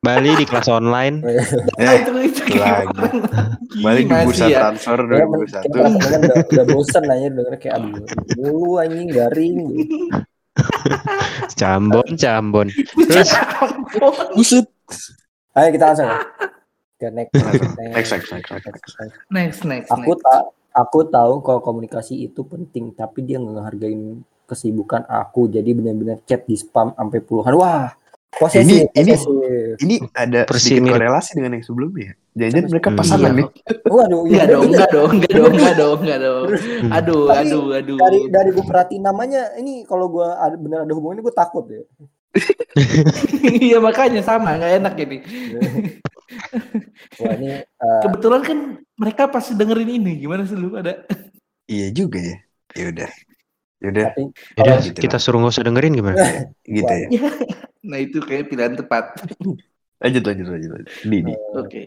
Bali 0.00 0.32
di 0.32 0.44
kelas 0.44 0.64
online. 0.66 1.20
Ah, 1.20 1.36
Eh, 1.78 1.96
itu 1.98 2.10
itu 2.22 2.40
itu 2.46 2.56
lagi. 2.56 3.04
balik 3.80 4.04
di 4.06 4.14
bursa 4.24 4.46
ya. 4.46 4.58
transfer 4.66 4.96
Ya, 4.98 5.24
men- 5.24 5.44
2021. 5.44 5.60
kita 5.60 5.76
pendengar 5.76 6.20
udah, 6.20 6.36
udah 6.46 6.64
bosan 6.66 7.02
nanya 7.04 7.28
denger 7.30 7.54
kayak 7.58 7.74
aduh 7.76 8.04
mulu 8.34 8.70
anjing 8.76 9.08
garing. 9.10 9.56
Cambon, 11.60 12.08
Cambon. 12.16 12.68
Terus 13.06 13.30
Buset. 14.32 14.66
Ayo 15.52 15.68
kita 15.70 15.84
langsung 15.88 16.06
ya. 16.06 16.18
ke 16.94 17.06
next. 17.16 17.32
Next, 17.34 17.74
next, 18.12 18.28
next, 18.30 18.50
next, 18.50 18.66
next. 18.66 18.94
Next, 19.28 19.60
next, 19.64 19.88
Aku 19.90 20.12
next. 20.12 20.22
tak 20.22 20.42
aku 20.70 20.98
tahu 21.04 21.32
kalau 21.40 21.60
komunikasi 21.60 22.14
itu 22.20 22.40
penting 22.42 22.92
tapi 22.92 23.20
dia 23.20 23.36
nggak 23.36 23.52
ngehargain 23.52 24.22
kesibukan 24.44 25.02
aku 25.04 25.46
jadi 25.46 25.66
benar-benar 25.68 26.22
chat 26.22 26.42
di 26.42 26.54
spam 26.54 26.90
sampai 26.92 27.18
puluhan 27.18 27.54
wah 27.54 27.90
posesif 28.30 28.86
Ini- 28.86 28.86
ini- 28.94 29.14
posesif. 29.16 29.74
Ini 29.80 29.94
ada 30.12 30.40
Persi 30.46 30.70
sedikit 30.72 30.94
korelasi 30.94 31.30
dengan 31.34 31.50
yang 31.52 31.66
sebelumnya. 31.66 32.10
Jangan-jangan 32.30 32.70
mereka 32.70 32.88
Hmm. 32.88 32.98
pasangan 32.98 33.26
Iya. 33.26 33.34
nih. 33.34 33.46
waduh 33.84 34.22
iya. 34.24 34.42
dong, 34.46 34.62
enggak 34.64 34.88
dong, 34.88 35.10
enggak 35.10 35.32
dong, 35.32 35.52
enggak 35.52 35.74
dong, 35.74 35.98
enggak 35.98 36.20
dong. 36.20 36.46
Aduh, 36.92 37.22
Tapi 37.26 37.38
aduh, 37.42 37.64
aduh. 37.74 37.98
dari 37.98 38.20
dari 38.30 38.48
gue 38.50 38.62
perhatiin 38.62 39.02
namanya 39.02 39.42
ini 39.56 39.82
kalau 39.82 40.06
gue 40.06 40.22
ada 40.24 40.54
benar 40.54 40.78
ada 40.86 40.92
hubungan 40.94 41.18
ini 41.18 41.24
gue 41.24 41.34
takut 41.34 41.66
ya 41.66 41.82
Iya 43.66 43.78
makanya 43.82 44.22
sama, 44.22 44.54
nggak 44.58 44.72
enak 44.82 44.94
ini. 45.02 45.16
wah 47.18 47.32
ini 47.36 47.48
eh, 47.58 47.98
Kebetulan 48.02 48.42
kan 48.46 48.58
mereka 48.96 49.26
pasti 49.30 49.52
dengerin 49.58 49.90
ini. 49.90 50.12
Gimana 50.22 50.46
sih 50.46 50.56
lu 50.56 50.74
ada? 50.78 51.02
Iya 51.66 51.86
juga 51.94 52.18
ya. 52.20 52.36
Ya 52.76 52.84
udah. 52.94 53.10
Ya 53.80 53.88
udah 53.90 54.08
Yaudah, 54.60 54.76
gitu 54.84 54.98
kita 55.00 55.16
lah. 55.16 55.22
suruh 55.22 55.40
nggak 55.40 55.54
usah 55.56 55.64
dengerin 55.66 55.92
gimana? 55.96 56.16
gitu 56.76 56.92
ya. 56.92 57.08
Nah 57.80 57.98
itu 57.98 58.18
kayak 58.20 58.52
pilihan 58.52 58.76
tepat. 58.76 59.04
Lanjut 60.00 60.22
lanjut 60.24 60.46
lanjut. 60.52 60.72
Di, 61.04 61.18
di. 61.24 61.34
Oke. 61.56 61.82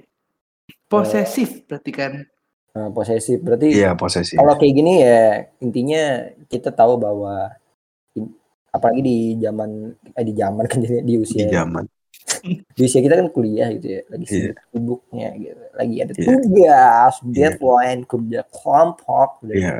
Posesif 0.89 1.65
berarti 1.69 1.91
kan. 1.93 2.13
eh, 2.73 2.89
posesif 2.89 3.37
berarti 3.45 3.69
Iya 3.69 3.93
posesif. 3.93 4.33
kalau 4.37 4.57
kayak 4.57 4.73
gini 4.73 4.93
ya 5.05 5.45
intinya 5.61 6.03
kita 6.49 6.73
tahu 6.73 6.97
bahwa 6.97 7.53
apalagi 8.73 9.01
di 9.05 9.17
zaman 9.37 9.69
eh 10.17 10.25
di 10.25 10.33
zaman 10.33 10.63
kan 10.65 10.81
di, 10.81 10.87
di 10.89 11.13
Di 11.13 11.15
usia 11.15 11.45
zaman. 11.47 11.85
di 12.75 12.81
usia 12.81 12.99
kita 12.99 13.15
kan 13.21 13.27
kuliah 13.29 13.69
gitu 13.71 13.87
ya 13.87 14.01
lagi 14.09 14.25
Iya. 14.25 14.33
sibuk 14.33 14.57
sibuknya 14.73 15.29
gitu 15.37 15.63
lagi 15.77 15.95
ada 16.01 16.11
Iya. 16.11 16.25
tugas 16.41 17.13
Iya. 17.21 17.29
deadline 17.29 18.01
kerja 18.09 18.39
kelompok 18.49 19.29
Iya. 19.47 19.75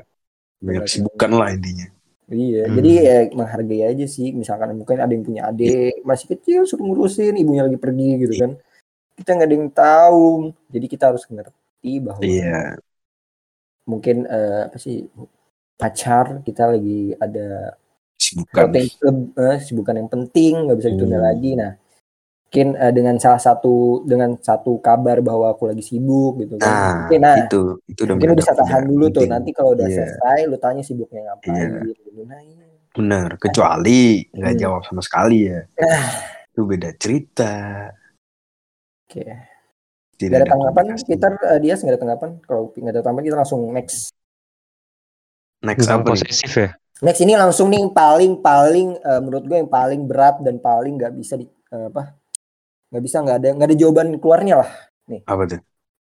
Banyak 0.64 0.82
kesibukan 0.88 1.32
lah 1.36 1.50
intinya. 1.52 1.88
Iya, 2.24 2.64
Hmm. 2.72 2.76
jadi 2.80 2.92
ya 3.04 3.16
menghargai 3.36 3.82
aja 3.84 4.06
sih. 4.08 4.32
Misalkan 4.32 4.72
mungkin 4.80 4.96
ada 4.96 5.12
yang 5.12 5.28
punya 5.28 5.52
adik 5.52 6.00
masih 6.08 6.32
kecil 6.32 6.64
suruh 6.64 6.88
ngurusin, 6.88 7.36
ibunya 7.36 7.68
lagi 7.68 7.76
pergi 7.76 8.10
gitu 8.24 8.34
kan. 8.40 8.52
Kita 9.20 9.30
nggak 9.36 9.48
ada 9.52 9.56
yang 9.60 9.70
tahu, 9.70 10.28
jadi 10.72 10.86
kita 10.88 11.04
harus 11.12 11.28
ngerti 11.28 11.92
bahwa 12.00 12.24
Iya. 12.24 12.80
mungkin 13.84 14.24
eh, 14.24 14.72
apa 14.72 14.78
sih 14.80 15.04
pacar 15.76 16.40
kita 16.48 16.72
lagi 16.72 17.12
ada 17.20 17.76
Kesibukan. 18.34 18.54
protein 18.58 18.88
eh, 19.38 19.58
sibukan 19.62 19.96
yang 19.96 20.10
penting 20.10 20.54
nggak 20.66 20.78
bisa 20.82 20.90
ditunda 20.90 21.18
Hmm. 21.22 21.28
lagi. 21.30 21.52
Nah, 21.54 21.72
mungkin 22.44 22.68
eh, 22.76 22.94
dengan 22.94 23.16
salah 23.18 23.38
satu 23.38 23.74
dengan 24.04 24.30
satu 24.38 24.78
kabar 24.78 25.22
bahwa 25.22 25.50
aku 25.50 25.70
lagi 25.70 25.82
sibuk 25.82 26.42
gitu 26.42 26.58
kan. 26.58 26.70
Nah, 26.70 26.94
Oke, 27.06 27.16
nah 27.18 27.36
itu 27.40 27.62
itu 27.86 28.02
udah 28.06 28.14
mungkin 28.14 28.30
lu 28.30 28.38
bisa 28.38 28.54
tahan 28.54 28.84
dulu 28.86 29.06
tuh. 29.10 29.26
Nanti 29.26 29.50
kalau 29.54 29.74
udah 29.74 29.86
Iya. 29.86 29.98
selesai, 30.10 30.40
lu 30.46 30.58
tanya 30.58 30.82
sibuknya 30.82 31.22
ngapain. 31.30 31.54
Iya. 31.54 31.82
Gitu. 31.94 32.22
Nah, 32.26 32.42
iya. 32.42 32.66
Benar, 32.94 33.30
kecuali 33.38 34.02
nggak 34.30 34.54
Hmm. 34.54 34.62
jawab 34.62 34.82
sama 34.86 35.02
sekali 35.02 35.50
ya. 35.50 35.66
Itu 36.54 36.62
beda 36.66 36.94
cerita. 36.98 37.54
Oke. 39.10 39.26
Tidak 40.14 40.30
Gak 40.30 40.46
ada 40.46 40.52
tanggapan. 40.54 40.84
Peter, 41.02 41.32
uh, 41.42 41.58
dia 41.58 41.74
nggak 41.74 41.90
ada 41.90 42.02
tanggapan. 42.02 42.30
Kalau 42.46 42.70
nggak 42.70 42.94
ada 42.94 43.02
tanggapan, 43.02 43.26
kita 43.26 43.38
langsung 43.42 43.62
next. 43.74 44.14
Next 45.66 45.90
apa 45.90 46.06
posesif 46.06 46.54
ya? 46.54 46.70
Next 47.02 47.22
ini 47.26 47.34
langsung 47.34 47.74
nih 47.74 47.82
yang 47.82 47.92
paling 47.96 48.32
paling 48.44 48.88
uh, 49.02 49.20
menurut 49.24 49.44
gue 49.50 49.58
yang 49.58 49.72
paling 49.72 50.06
berat 50.06 50.38
dan 50.46 50.62
paling 50.62 51.00
nggak 51.00 51.14
bisa 51.18 51.40
di 51.40 51.50
uh, 51.74 51.90
apa? 51.90 52.14
Nggak 52.94 53.04
bisa 53.04 53.18
nggak 53.26 53.38
ada 53.42 53.50
nggak 53.58 53.68
ada 53.74 53.78
jawaban 53.78 54.08
keluarnya 54.22 54.56
lah. 54.62 54.70
Apa 55.26 55.44
tuh? 55.50 55.60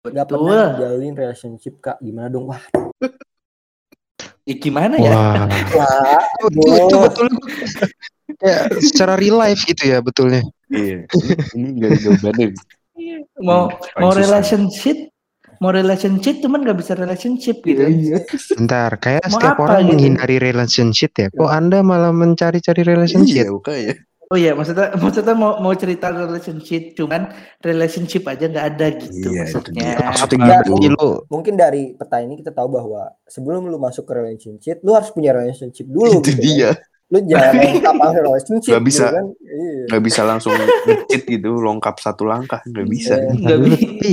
Nggak 0.02 0.26
Betul. 0.26 0.38
pernah 0.42 0.66
jalin 0.82 1.14
relationship 1.14 1.74
kak. 1.78 2.02
Gimana 2.02 2.28
dong? 2.34 2.50
Wah, 2.50 2.64
Ya, 4.42 4.56
gimana 4.58 4.98
ya? 4.98 5.14
Wah. 5.14 5.46
wah, 5.78 6.22
itu, 6.50 6.66
itu 6.66 6.98
betul. 6.98 7.28
ya, 8.42 8.58
secara 8.82 9.14
real 9.14 9.38
life 9.38 9.62
gitu 9.70 9.86
ya 9.86 10.02
betulnya. 10.02 10.42
Iya. 10.74 11.06
Ini 11.54 11.68
nggak 11.78 11.90
ada 11.94 12.00
jawabannya. 12.02 12.48
Mau 13.38 13.70
mau 14.02 14.12
relationship, 14.18 15.11
mau 15.62 15.70
relationship 15.70 16.42
cuman 16.42 16.66
nggak 16.66 16.80
bisa 16.82 16.98
relationship 16.98 17.62
gitu. 17.62 17.86
Iya. 17.86 18.26
Bentar, 18.58 18.98
kayak 18.98 19.30
Mau 19.30 19.34
setiap 19.38 19.56
apa 19.56 19.62
orang 19.62 19.82
gitu? 19.86 19.90
menghindari 19.94 20.38
relationship 20.42 21.12
ya. 21.14 21.28
Kok 21.30 21.52
Anda 21.54 21.86
malah 21.86 22.10
mencari-cari 22.10 22.82
relationship? 22.82 23.46
Iya, 23.46 23.54
makanya. 23.54 23.94
Oh 24.32 24.40
iya, 24.40 24.56
maksudnya 24.56 24.96
maksudnya 24.96 25.36
mau 25.36 25.60
mau 25.60 25.76
cerita 25.76 26.08
relationship 26.08 26.96
cuman 26.96 27.36
relationship 27.60 28.24
aja 28.26 28.48
nggak 28.48 28.68
ada 28.74 28.88
gitu 28.96 29.28
Iya, 29.28 29.44
maksudnya. 29.44 29.90
Maksudnya 30.00 30.38
Nggak, 30.40 30.62
gitu. 30.64 30.72
Jadi 30.72 30.88
lu 30.96 31.10
mungkin 31.28 31.54
dari 31.60 31.84
peta 31.94 32.18
ini 32.24 32.40
kita 32.40 32.56
tahu 32.56 32.68
bahwa 32.72 33.12
sebelum 33.28 33.68
lu 33.68 33.76
masuk 33.76 34.08
ke 34.08 34.14
relationship, 34.16 34.80
lu 34.82 34.96
harus 34.96 35.12
punya 35.12 35.36
relationship 35.36 35.84
dulu. 35.84 36.24
Itu 36.24 36.32
gitu 36.32 36.32
kan. 36.32 36.42
dia. 36.48 36.72
Lu 37.12 37.18
jangan 37.28 37.54
lengkap 37.76 37.96
relationship. 38.24 38.72
Nggak 38.72 38.86
bisa. 38.88 39.04
Gitu 39.04 39.16
kan. 39.20 39.26
Iya. 39.44 39.84
Nggak 39.92 40.04
bisa 40.08 40.22
langsung 40.24 40.52
ngecit 40.88 41.22
gitu, 41.28 41.50
lengkap 41.60 41.96
satu 42.00 42.24
langkah. 42.24 42.62
Nggak 42.66 42.88
bisa. 42.88 43.14
Iya. 43.20 43.32
Nggak 43.36 43.58
Dulu, 43.60 43.68
bisa. 43.68 43.84
tapi 43.84 44.12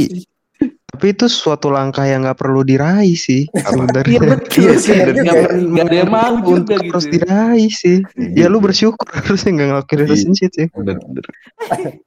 tapi 0.98 1.14
itu 1.14 1.30
suatu 1.30 1.70
langkah 1.70 2.02
yang 2.02 2.26
nggak 2.26 2.34
perlu 2.34 2.66
diraih 2.66 3.14
sih 3.14 3.46
Iya 3.46 3.70
sebenarnya. 3.70 4.18
betul 4.34 4.58
Iya 4.66 4.74
sih, 4.74 4.82
sih, 4.82 4.98
bener 4.98 5.46
nggak 5.54 5.86
ada 5.86 5.96
yang 6.02 6.10
mau 6.10 6.34
juga 6.42 6.50
Untuk 6.58 6.78
gitu. 6.82 6.90
harus 6.90 7.06
diraih 7.06 7.70
sih. 7.70 7.96
Ya 8.34 8.50
lu 8.50 8.58
bersyukur 8.58 9.06
harusnya 9.14 9.50
nggak 9.54 9.68
ngelakuin 9.70 9.94
Iya. 9.94 10.02
relationship 10.02 10.50
sih. 10.50 10.66
Bener-bener. 10.74 11.24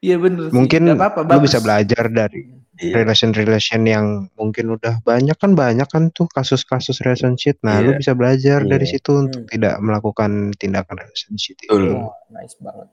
Iya 0.00 0.16
bener. 0.16 0.48
sih. 0.48 0.56
Mungkin 0.56 0.82
lu 0.98 1.38
bisa 1.38 1.62
belajar 1.62 2.08
dari 2.08 2.48
Iya. 2.80 3.04
relation-relation 3.04 3.84
yang 3.84 4.26
mungkin 4.34 4.74
udah 4.74 5.04
banyak 5.04 5.36
kan 5.36 5.52
banyak 5.52 5.84
kan 5.86 6.10
tuh 6.10 6.26
kasus-kasus 6.26 6.98
relationship. 7.04 7.60
Nah, 7.62 7.78
Iya. 7.78 7.84
lu 7.86 7.90
bisa 8.00 8.12
belajar 8.16 8.58
Iya. 8.64 8.70
dari 8.72 8.86
situ 8.88 9.10
untuk 9.14 9.46
Hmm. 9.46 9.50
tidak 9.52 9.74
melakukan 9.78 10.50
tindakan 10.56 10.96
relationship. 10.98 11.60
Betul. 11.62 11.94
Wah, 11.94 12.10
nice 12.32 12.56
banget. 12.58 12.88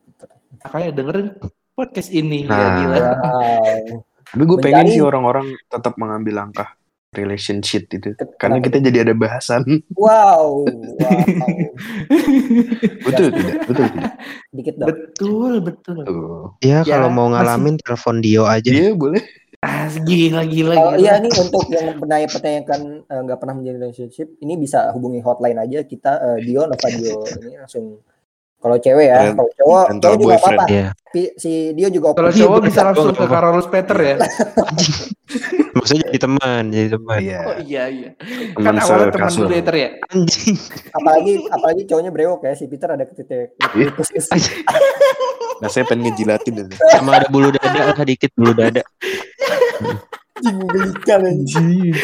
Makanya 0.61 0.89
dengerin 0.93 1.27
podcast 1.73 2.09
ini 2.11 2.45
ya 2.45 2.51
Nah. 2.51 2.75
gila. 2.77 2.99
Tapi 4.25 4.43
gue 4.43 4.57
pengen 4.59 4.85
sih 4.87 5.01
orang-orang 5.01 5.45
tetap 5.65 5.95
mengambil 5.95 6.43
langkah 6.43 6.75
relationship 7.09 7.89
itu. 7.89 8.13
Karena 8.37 8.61
kita 8.61 8.77
jadi 8.77 9.01
ada 9.01 9.13
bahasan. 9.13 9.65
Wow, 9.97 10.69
wow. 11.01 11.49
betul 13.05 13.27
tidak? 13.33 13.55
Betul 13.65 13.85
tidak? 13.89 14.11
Dikit 14.53 14.75
dong. 14.77 14.87
betul 14.87 15.51
betul. 15.61 15.97
Tuh. 16.05 16.45
Ya, 16.61 16.85
Ya, 16.85 16.97
kalau 16.97 17.09
mau 17.09 17.27
masih- 17.27 17.33
ngalamin 17.41 17.75
telepon 17.81 18.15
Dio 18.21 18.43
aja. 18.45 18.69
Iya 18.69 18.93
boleh. 18.93 19.23
Ah, 19.59 19.91
gila 19.91 20.47
gila 20.47 20.71
Kalau 20.71 20.91
gila. 20.95 21.03
iya 21.03 21.13
nih 21.19 21.31
untuk 21.35 21.67
yang 21.67 21.99
pernah 21.99 22.23
pertanyakan 22.23 22.79
eh, 23.03 23.21
nggak 23.27 23.39
pernah 23.43 23.55
menjadi 23.59 23.77
relationship, 23.83 24.27
ini 24.39 24.55
bisa 24.55 24.87
hubungi 24.95 25.19
hotline 25.19 25.59
aja 25.59 25.83
kita 25.83 26.11
eh, 26.15 26.47
Dio 26.47 26.63
Nova 26.63 26.87
Dio 26.87 27.19
ini 27.43 27.59
langsung. 27.59 27.99
Kalau 28.59 28.75
cewek 28.75 29.07
ya, 29.07 29.31
kalau 29.31 29.51
cowok, 29.55 29.85
cowok 29.95 30.15
juga 30.15 30.27
boyfriend. 30.27 30.59
apa-apa. 30.59 30.97
Pi- 31.09 31.33
Si 31.33 31.51
Dio 31.73 31.87
juga 31.89 32.07
Kalau 32.11 32.27
cowok 32.29 32.59
bisa 32.61 32.79
langsung 32.83 33.15
ke. 33.15 33.23
Carolus 33.25 33.67
Peter 33.67 33.97
ya. 33.97 34.15
Maksudnya 35.79 36.01
jadi 36.05 36.19
teman, 36.19 36.63
jadi 36.67 36.89
teman. 36.91 37.17
Iya. 37.19 37.39
Oh 37.41 37.55
iya 37.61 37.83
iya. 37.87 38.09
Teman 38.51 38.65
Kan 38.67 38.75
awalnya 38.77 39.09
teman 39.09 39.31
dulu 39.31 39.47
ya 39.49 39.63
Ter 39.63 39.75
ya. 39.75 39.89
Anjing. 40.09 40.55
apalagi 40.91 41.33
apalagi 41.47 41.81
cowoknya 41.85 42.11
brewok 42.11 42.39
ya 42.43 42.53
si 42.53 42.65
Peter 42.67 42.89
ada 42.89 43.05
ketitik 43.05 43.55
Iya. 43.71 43.87
Nah 45.59 45.67
saya 45.67 45.83
pengen 45.85 46.11
ngejilatin 46.11 46.53
itu. 46.57 46.75
Sama 46.89 47.15
ada 47.15 47.27
bulu 47.27 47.49
dada 47.49 47.79
lah 47.85 48.03
dikit 48.03 48.31
bulu 48.33 48.51
dada. 48.51 48.83
menggelikan 50.41 51.19
anjing. 51.21 51.95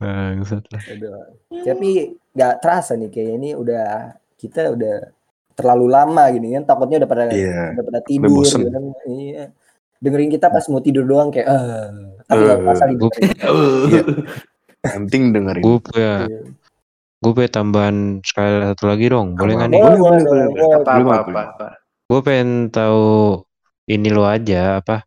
Bangsat 0.00 0.64
lah. 0.66 0.82
Tapi 1.60 1.90
nggak 2.32 2.54
terasa 2.58 2.96
nih 2.96 3.12
kayak 3.12 3.32
ini 3.36 3.50
udah 3.52 4.16
kita 4.34 4.72
udah 4.72 5.12
terlalu 5.52 5.86
lama 5.86 6.24
gini 6.32 6.56
kan 6.56 6.64
takutnya 6.64 7.04
udah 7.04 7.10
pada 7.10 7.22
Iya. 7.28 7.76
udah 7.76 7.84
pada 7.84 8.00
tidur 8.00 8.32
bosen. 8.32 8.64
gitu 8.64 8.70
kan. 8.70 8.84
Iya. 9.06 9.44
Dengerin 10.00 10.30
kita 10.32 10.48
pas 10.48 10.64
mau 10.66 10.80
tidur 10.80 11.04
doang 11.04 11.28
kayak 11.28 11.44
eh 11.44 11.84
tapi 12.24 12.40
nggak 12.40 12.56
Eh, 12.56 12.62
terasa 12.64 12.84
didengerin. 12.88 13.28
Iya. 13.28 14.02
Yang 14.80 14.92
penting 15.04 15.22
dengerin. 15.30 15.62
Ya. 15.62 15.76
Iya. 16.24 16.40
gue 17.20 17.32
pengen 17.36 17.52
tambahan 17.52 17.96
sekali 18.24 18.64
satu 18.64 18.84
lagi 18.88 19.06
dong. 19.06 19.36
Boleh 19.36 19.52
nggak 19.54 19.68
nih? 19.68 19.80
Boleh, 19.84 19.98
boleh, 20.00 20.22
boleh, 20.24 20.46
boleh. 20.48 20.72
Apa 20.80 20.90
apa 20.96 21.14
apa 21.20 21.40
apa. 21.52 21.66
Gue 22.08 22.20
pengen 22.24 22.50
tahu 22.72 23.04
ini 23.84 24.08
lo 24.08 24.24
aja 24.24 24.80
apa? 24.80 25.04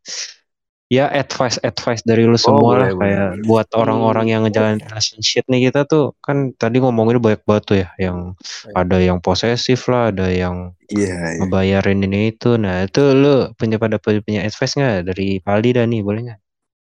Ya 0.93 1.09
advice 1.09 1.57
advice 1.65 2.05
dari 2.05 2.29
lu 2.29 2.37
semua 2.37 2.61
Oh, 2.61 2.69
boleh, 2.69 2.77
lah 2.77 2.89
boleh, 2.93 3.01
kayak 3.01 3.29
boleh. 3.33 3.45
buat 3.49 3.67
orang-orang 3.73 4.25
yang 4.29 4.41
ngejalanin 4.45 4.85
relationship 4.85 5.43
nih 5.49 5.73
kita 5.73 5.89
tuh 5.89 6.13
kan 6.21 6.53
tadi 6.53 6.77
ngomongin 6.77 7.17
banyak 7.17 7.41
banget 7.49 7.63
tuh 7.65 7.77
ya 7.81 7.89
yang 7.97 8.37
ada 8.77 8.97
yang 9.01 9.17
posesif 9.17 9.89
lah, 9.89 10.13
ada 10.13 10.29
yang 10.29 10.77
Iya, 10.93 11.17
iya. 11.17 11.41
ngebayarin 11.41 12.05
ini 12.05 12.29
itu. 12.29 12.53
Nah 12.61 12.85
itu 12.85 13.01
lu 13.17 13.49
punya 13.57 13.81
pada 13.81 13.97
punya 13.97 14.45
advice 14.45 14.77
nggak 14.77 15.09
dari 15.09 15.41
Paldi 15.41 15.73
dan 15.73 15.89
nih 15.89 16.05
boleh 16.05 16.21
nggak? 16.29 16.39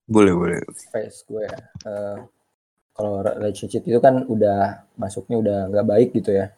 Boleh, 0.07 0.33
boleh. 0.39 0.59
face 0.95 1.27
gue 1.27 1.43
ya. 1.43 1.59
Eh, 1.91 2.19
kalau 2.95 3.21
relationship 3.27 3.83
itu 3.83 3.99
kan 3.99 4.23
udah 4.25 4.87
masuknya 4.95 5.37
udah 5.43 5.59
nggak 5.69 5.87
baik 5.91 6.09
gitu 6.15 6.31
ya. 6.33 6.55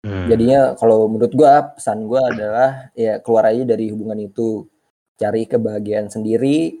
Hmm. 0.00 0.32
Jadinya 0.32 0.72
kalau 0.80 1.04
menurut 1.12 1.32
gua 1.36 1.76
pesan 1.76 2.08
gua 2.08 2.32
adalah 2.32 2.88
ya 2.96 3.20
keluar 3.20 3.52
aja 3.52 3.68
dari 3.68 3.92
hubungan 3.92 4.16
itu. 4.24 4.64
Cari 5.20 5.44
kebahagiaan 5.44 6.08
sendiri, 6.08 6.80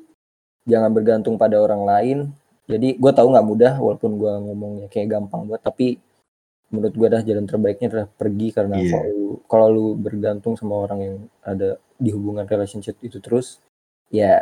jangan 0.64 0.88
bergantung 0.90 1.36
pada 1.36 1.60
orang 1.60 1.84
lain. 1.84 2.18
Jadi 2.64 2.96
gua 2.96 3.12
tahu 3.12 3.36
nggak 3.36 3.46
mudah 3.46 3.72
walaupun 3.76 4.16
gua 4.16 4.40
ngomongnya 4.40 4.88
kayak 4.88 5.12
gampang 5.12 5.44
buat 5.44 5.60
tapi 5.60 6.00
menurut 6.70 6.94
gua 6.94 7.06
adalah 7.10 7.24
jalan 7.26 7.44
terbaiknya 7.44 7.86
adalah 7.90 8.06
pergi 8.08 8.48
karena 8.48 8.76
Iya. 8.78 8.90
kalau 8.94 9.08
lu, 9.10 9.28
kalau 9.44 9.66
lu 9.68 9.86
bergantung 9.92 10.54
sama 10.54 10.86
orang 10.86 11.00
yang 11.02 11.16
ada 11.42 11.76
di 11.98 12.14
hubungan 12.14 12.46
relationship 12.46 12.94
itu 13.02 13.18
terus 13.18 13.58
ya 14.08 14.40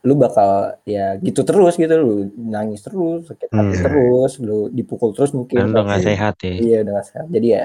lu 0.00 0.14
bakal 0.14 0.78
ya 0.86 1.18
gitu 1.18 1.42
terus 1.42 1.74
gitu 1.74 1.90
lu 1.96 2.14
nangis 2.38 2.80
terus 2.80 3.26
sakit 3.26 3.50
hati 3.50 3.74
Hmm. 3.74 3.84
terus 3.84 4.32
lu 4.38 4.70
dipukul 4.70 5.10
terus 5.10 5.34
mungkin 5.34 5.58
Kan 5.58 5.74
udah 5.74 5.98
Iya. 5.98 6.06
sehat 6.06 6.34
ya. 6.40 6.54
Iya 6.54 6.76
udah 6.86 6.92
nggak 6.94 7.08
sehat. 7.10 7.26
Jadi 7.28 7.46
ya 7.50 7.64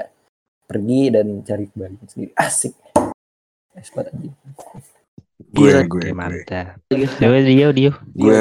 pergi 0.66 1.00
dan 1.14 1.26
cari 1.46 1.64
kebahagiaan 1.70 2.08
sendiri. 2.10 2.32
Asik. 2.34 2.74
Banget 3.94 4.10
anjing. 4.10 4.34
Gue, 5.50 5.70
Gila, 5.74 5.82
gue, 5.84 6.00
gue. 6.00 6.10
mantap. 6.14 6.78
Gila. 6.86 7.06
Dio, 7.18 7.30
Dio, 7.42 7.68
Dio. 7.74 7.92
Gue, 8.14 8.40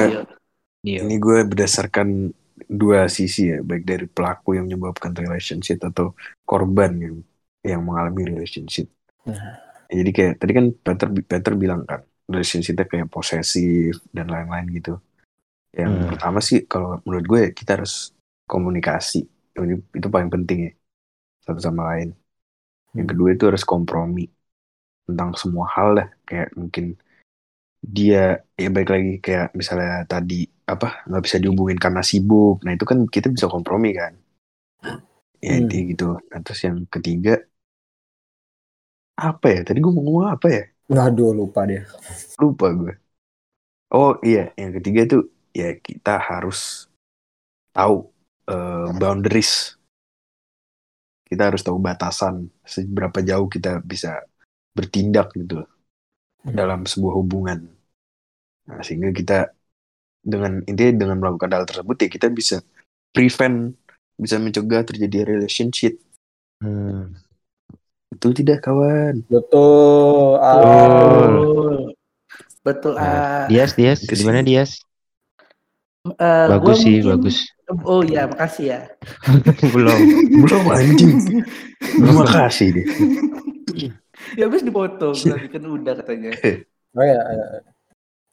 Dio. 0.86 1.00
ini 1.01 1.16
gue 1.18 1.38
berdasarkan 1.44 2.30
dua 2.70 3.10
sisi 3.10 3.50
ya, 3.50 3.66
baik 3.66 3.84
dari 3.84 4.06
pelaku 4.06 4.54
yang 4.54 4.70
menyebabkan 4.70 5.18
relationship 5.18 5.82
atau 5.82 6.13
korban 6.46 6.94
yang 7.01 7.16
yang 7.66 7.82
mengalami 7.82 8.30
relationship. 8.30 8.88
Nah. 9.25 9.58
Jadi 9.89 10.10
kayak 10.13 10.34
tadi 10.38 10.51
kan 10.54 10.66
Peter 10.70 11.08
Peter 11.10 11.54
bilang 11.58 11.82
kan 11.84 12.06
relationshipnya 12.30 12.86
kayak 12.86 13.10
posesif 13.10 13.98
dan 14.13 14.30
lain-lain 14.30 14.70
gitu. 14.70 15.01
Yang 15.74 15.92
Hmm. 15.98 16.08
pertama 16.13 16.39
sih 16.39 16.62
kalau 16.70 17.01
menurut 17.04 17.25
gue 17.25 17.42
kita 17.58 17.82
harus 17.82 18.13
komunikasi. 18.46 19.25
Ini 19.58 19.75
itu 19.98 20.08
paling 20.08 20.30
penting 20.30 20.70
ya 20.70 20.72
satu 21.42 21.58
sama 21.58 21.89
lain. 21.89 22.13
Yang 22.94 23.06
Hmm. 23.06 23.12
kedua 23.18 23.30
itu 23.34 23.44
harus 23.50 23.63
kompromi 23.66 24.30
tentang 25.10 25.30
semua 25.42 25.66
hal 25.75 25.89
lah 25.98 26.08
kayak 26.28 26.50
mungkin 26.60 26.86
dia 27.98 28.20
ya 28.62 28.70
baik 28.75 28.89
lagi 28.94 29.12
kayak 29.25 29.48
misalnya 29.60 30.04
tadi 30.12 30.36
apa 30.74 30.88
nggak 31.08 31.24
bisa 31.25 31.38
dihubungin 31.44 31.80
karena 31.86 32.01
sibuk. 32.10 32.56
Nah 32.66 32.72
itu 32.78 32.86
kan 32.92 33.00
kita 33.16 33.28
bisa 33.36 33.48
kompromi 33.54 33.89
kan. 34.01 34.13
Ya 35.46 35.51
Hmm. 35.51 35.60
intinya 35.62 35.84
gitu. 35.92 36.06
Nah 36.30 36.39
terus 36.46 36.62
yang 36.68 36.78
ketiga 36.94 37.32
apa 39.28 39.46
ya? 39.54 39.60
Tadi 39.68 39.78
gue 39.84 39.92
mau 39.96 40.04
ngomong 40.06 40.28
apa 40.36 40.48
ya? 40.56 40.62
Waduh 40.96 41.32
lupa 41.38 41.62
deh. 41.70 41.84
lupa 42.39 42.68
gue 42.80 42.94
oh 43.96 44.12
iya. 44.30 44.42
Yang 44.60 44.72
ketiga 44.82 45.01
tuh 45.12 45.22
ya 45.60 45.70
kita 45.86 46.13
harus 46.30 46.60
tahu 47.75 47.98
eh, 48.50 48.88
boundaries. 49.00 49.51
Kita 51.30 51.44
harus 51.54 51.62
tahu 51.62 51.78
batasan 51.78 52.50
seberapa 52.66 53.20
jauh 53.22 53.48
kita 53.56 53.80
bisa 53.86 54.18
bertindak 54.72 55.34
gitu 55.34 55.66
dalam 56.42 56.84
sebuah 56.84 57.14
hubungan 57.20 57.68
nah, 58.64 58.80
sehingga 58.80 59.12
kita 59.12 59.52
dengan 60.20 60.62
intinya 60.65 60.93
dengan 61.00 61.17
melakukan 61.20 61.52
hal 61.52 61.65
tersebut 61.65 61.96
ya 62.00 62.08
kita 62.08 62.28
bisa 62.30 62.58
prevent 63.12 63.76
bisa 64.15 64.36
mencegah 64.38 64.84
terjadi 64.84 65.36
relationship 65.36 65.96
Hmm. 66.60 67.15
betul 68.12 68.36
tidak 68.36 68.60
kawan 68.60 69.24
Betul. 69.32 70.36
Betul. 70.36 71.96
Betul. 72.60 72.93
Nah, 73.00 73.08
ah. 73.08 73.48
Dias, 73.48 73.72
Dias, 73.80 74.04
gimana. 74.04 74.43
Dias? 74.43 74.84
Eh, 76.04 76.46
gua 76.52 76.52
Bagus 76.60 76.84
sih, 76.84 77.00
mungkin- 77.00 77.12
bagus. 77.15 77.38
Oh 77.88 78.04
iya, 78.04 78.28
makasih 78.28 78.65
ya. 78.76 78.80
Belum. 79.74 80.00
belum 80.43 80.63
anjing 80.67 81.12
terima 81.96 82.26
kasih 82.28 82.67
deh 82.76 82.86
ya 84.36 84.45
habis 84.45 84.62
dipotong, 84.62 85.15
tadi 85.15 85.47
kan 85.47 85.63
udah 85.63 85.93
katanya. 85.99 86.32
Oh 86.93 87.03
ya. 87.03 87.19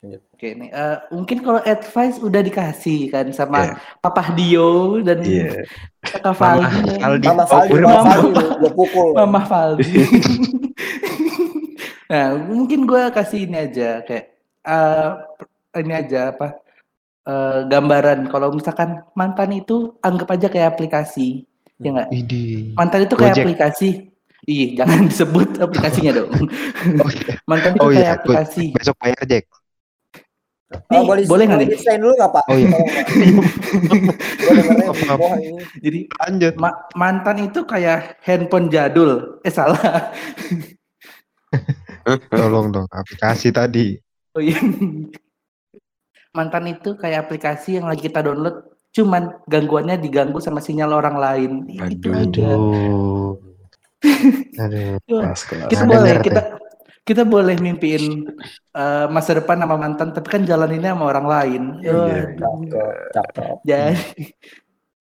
Oke 0.06 0.54
nih, 0.54 0.70
eh, 0.70 0.96
mungkin 1.10 1.42
kalau 1.42 1.58
advice 1.66 2.22
udah 2.22 2.38
dikasih 2.38 3.10
kan 3.10 3.26
sama 3.34 3.58
Iya. 3.58 3.74
Papa 3.98 4.22
Dio 4.38 5.02
dan 5.02 5.18
iya 5.26 5.66
Kakak 5.98 6.36
Mama 6.38 6.62
Valdi. 6.62 6.94
Aldi. 7.02 7.26
Mama 7.26 7.42
Oh, 7.42 7.48
Faldi, 7.50 7.74
Mama 7.74 7.90
Mama. 7.90 8.06
Faldi, 8.06 8.30
lu, 8.30 8.46
gua 8.62 8.70
pukul. 8.76 9.08
Mama 9.18 9.40
Valdi. 9.42 9.90
nah, 12.12 12.26
mungkin 12.38 12.86
gue 12.86 13.02
kasih 13.10 13.50
ini 13.50 13.56
aja 13.66 13.90
kayak 14.06 14.24
eh, 14.62 15.10
ini 15.82 15.92
aja 15.96 16.20
apa 16.30 16.54
eh, 17.26 17.58
gambaran 17.66 18.30
kalau 18.30 18.54
misalkan 18.54 19.02
mantan 19.18 19.50
itu 19.58 19.98
anggap 19.98 20.28
aja 20.38 20.46
kayak 20.46 20.78
aplikasi, 20.78 21.42
ya 21.82 21.90
nggak? 21.90 22.08
Mantan 22.78 23.00
itu 23.10 23.14
kayak 23.18 23.34
Gojek. 23.34 23.42
aplikasi. 23.42 23.90
Ih, 24.46 24.78
jangan 24.78 25.06
disebut 25.10 25.58
aplikasinya 25.58 26.22
dong. 26.22 26.30
Oh, 27.02 27.10
iya. 27.10 27.34
Mantan 27.50 27.74
itu 27.74 27.82
Oh, 27.82 27.90
kayak 27.90 27.98
iya, 27.98 28.14
aplikasi. 28.14 28.64
Besok 28.72 28.94
bayar 29.02 29.22
Jack. 29.26 29.44
Nih, 30.66 30.98
Oh, 30.98 31.02
boleh 31.06 31.22
boleh 31.26 31.44
nggak 31.46 31.58
nih? 31.62 31.68
Desain 31.74 31.98
dulu 31.98 32.14
nggak 32.14 32.30
Pak? 32.30 32.44
Oh, 32.46 32.58
iya. 32.58 32.66
Jadi 35.84 36.00
Lanjut. 36.10 36.54
ma- 36.58 36.78
mantan 36.94 37.38
itu 37.42 37.62
kayak 37.66 38.18
handphone 38.22 38.70
jadul. 38.70 39.42
Eh 39.42 39.50
salah. 39.50 40.10
Tolong 42.30 42.70
dong 42.70 42.86
aplikasi 42.90 43.50
tadi. 43.50 43.98
Oh 44.34 44.42
iya. 44.42 44.58
Mantan 46.30 46.68
itu 46.68 46.94
kayak 46.94 47.26
aplikasi 47.26 47.80
yang 47.80 47.88
lagi 47.88 48.06
kita 48.06 48.20
download, 48.20 48.68
cuman 48.92 49.40
gangguannya 49.48 49.96
diganggu 49.96 50.36
sama 50.38 50.60
sinyal 50.60 50.92
orang 50.92 51.16
lain. 51.16 51.52
Itu 51.88 52.12
Aduh. 52.12 52.20
aja. 52.20 52.50
Aduh. 54.60 54.96
Aduh. 55.00 55.20
kelas 55.22 55.42
kelas 55.48 55.68
Kita 55.70 55.82
boleh 55.84 56.02
denger 56.02 56.20
kita 56.24 56.42
kita 57.06 57.22
boleh 57.22 57.54
mimpiin 57.62 58.26
eh, 58.74 59.06
masa 59.06 59.38
depan 59.38 59.62
sama 59.62 59.78
mantan, 59.78 60.10
tapi 60.10 60.26
kan 60.26 60.42
jalaninnya 60.42 60.90
sama 60.90 61.06
orang 61.06 61.26
lain. 61.26 61.62
Iya, 61.78 61.94
Waduh. 61.94 62.26
Cakep, 62.34 62.94
cakep. 63.14 63.56
Jadi 63.62 63.94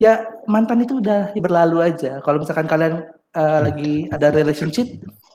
ya 0.05 0.13
mantan 0.45 0.85
itu 0.85 1.01
udah 1.01 1.33
berlalu 1.33 1.81
aja. 1.81 2.21
Kalau 2.21 2.37
misalkan 2.37 2.69
kalian 2.69 3.09
eh, 3.33 3.59
lagi 3.65 3.93
ada 4.13 4.29
relationship, 4.29 4.85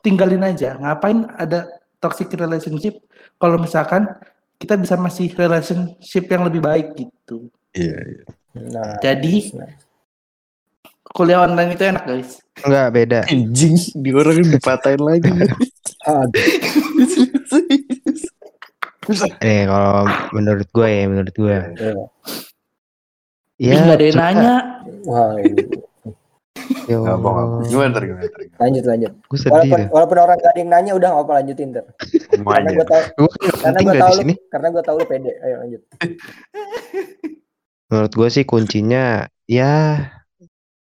tinggalin 0.07 0.47
aja. 0.47 0.79
Ngapain 0.79 1.27
ada 1.35 1.67
toxic 1.99 2.31
relationship? 2.39 3.03
Kalau 3.43 3.59
misalkan 3.59 4.07
kita 4.61 4.79
bisa 4.79 4.95
masih 4.95 5.33
relationship 5.35 6.25
yang 6.31 6.47
lebih 6.47 6.63
baik 6.63 6.95
gitu. 6.95 7.51
iya 7.73 7.99
iya. 7.99 8.25
Nah, 8.51 8.99
Jadi 8.99 9.55
nah. 9.57 9.71
Kuliah 11.11 11.43
online 11.43 11.75
itu 11.75 11.85
enak 11.85 12.05
guys. 12.05 12.31
Enggak 12.61 12.87
beda. 12.93 13.21
anjing 13.27 13.75
di 13.95 14.11
orang 14.11 14.45
dipatahin 14.45 15.01
lagi 15.01 15.33
Aduh, 16.03 16.47
Eh 19.43 19.67
kalau 19.67 20.05
menurut 20.31 20.69
gue 20.71 20.87
ya, 20.89 21.05
menurut 21.05 21.35
gue. 21.35 21.57
ya. 21.75 21.93
Ya, 23.59 23.75
nggak 23.83 23.97
ada 23.97 24.05
yang 24.07 24.17
nanya. 24.17 24.55
Wow. 25.05 25.35
Ya 26.87 26.97
Nggak 26.97 27.17
apa 27.17 27.29
Allah. 27.35 27.61
gimana 27.67 27.89
ntar 27.91 28.03
gimana 28.05 28.25
ntar 28.25 28.41
Lanjut, 28.57 28.85
lanjut. 28.85 29.13
Gue 29.21 29.37
sedih 29.37 29.51
Walaupun, 29.53 29.77
deh. 29.77 29.89
walaupun 29.91 30.19
orang 30.19 30.37
gak 30.39 30.49
ada 30.49 30.61
yang 30.61 30.71
nanya, 30.71 30.93
udah 30.95 31.09
nggak 31.11 31.25
apa 31.27 31.33
lanjutin 31.35 31.69
ter. 31.71 31.85
Ngomong 32.31 32.47
Karena 32.47 32.71
gue 32.71 32.87
tau, 32.87 33.03
Gue 33.19 33.29
karena 33.59 33.79
gue 33.79 33.91
gak 33.91 33.99
tau 33.99 34.09
di 34.09 34.15
lu, 34.15 34.21
sini. 34.21 34.35
karena 34.47 34.67
gue 34.71 34.83
tau 34.83 34.95
lu 34.95 35.05
pede. 35.05 35.33
Ayo 35.41 35.55
lanjut. 35.59 35.83
Menurut 37.91 38.13
gue 38.15 38.29
sih 38.31 38.45
kuncinya 38.45 39.05
ya 39.45 39.73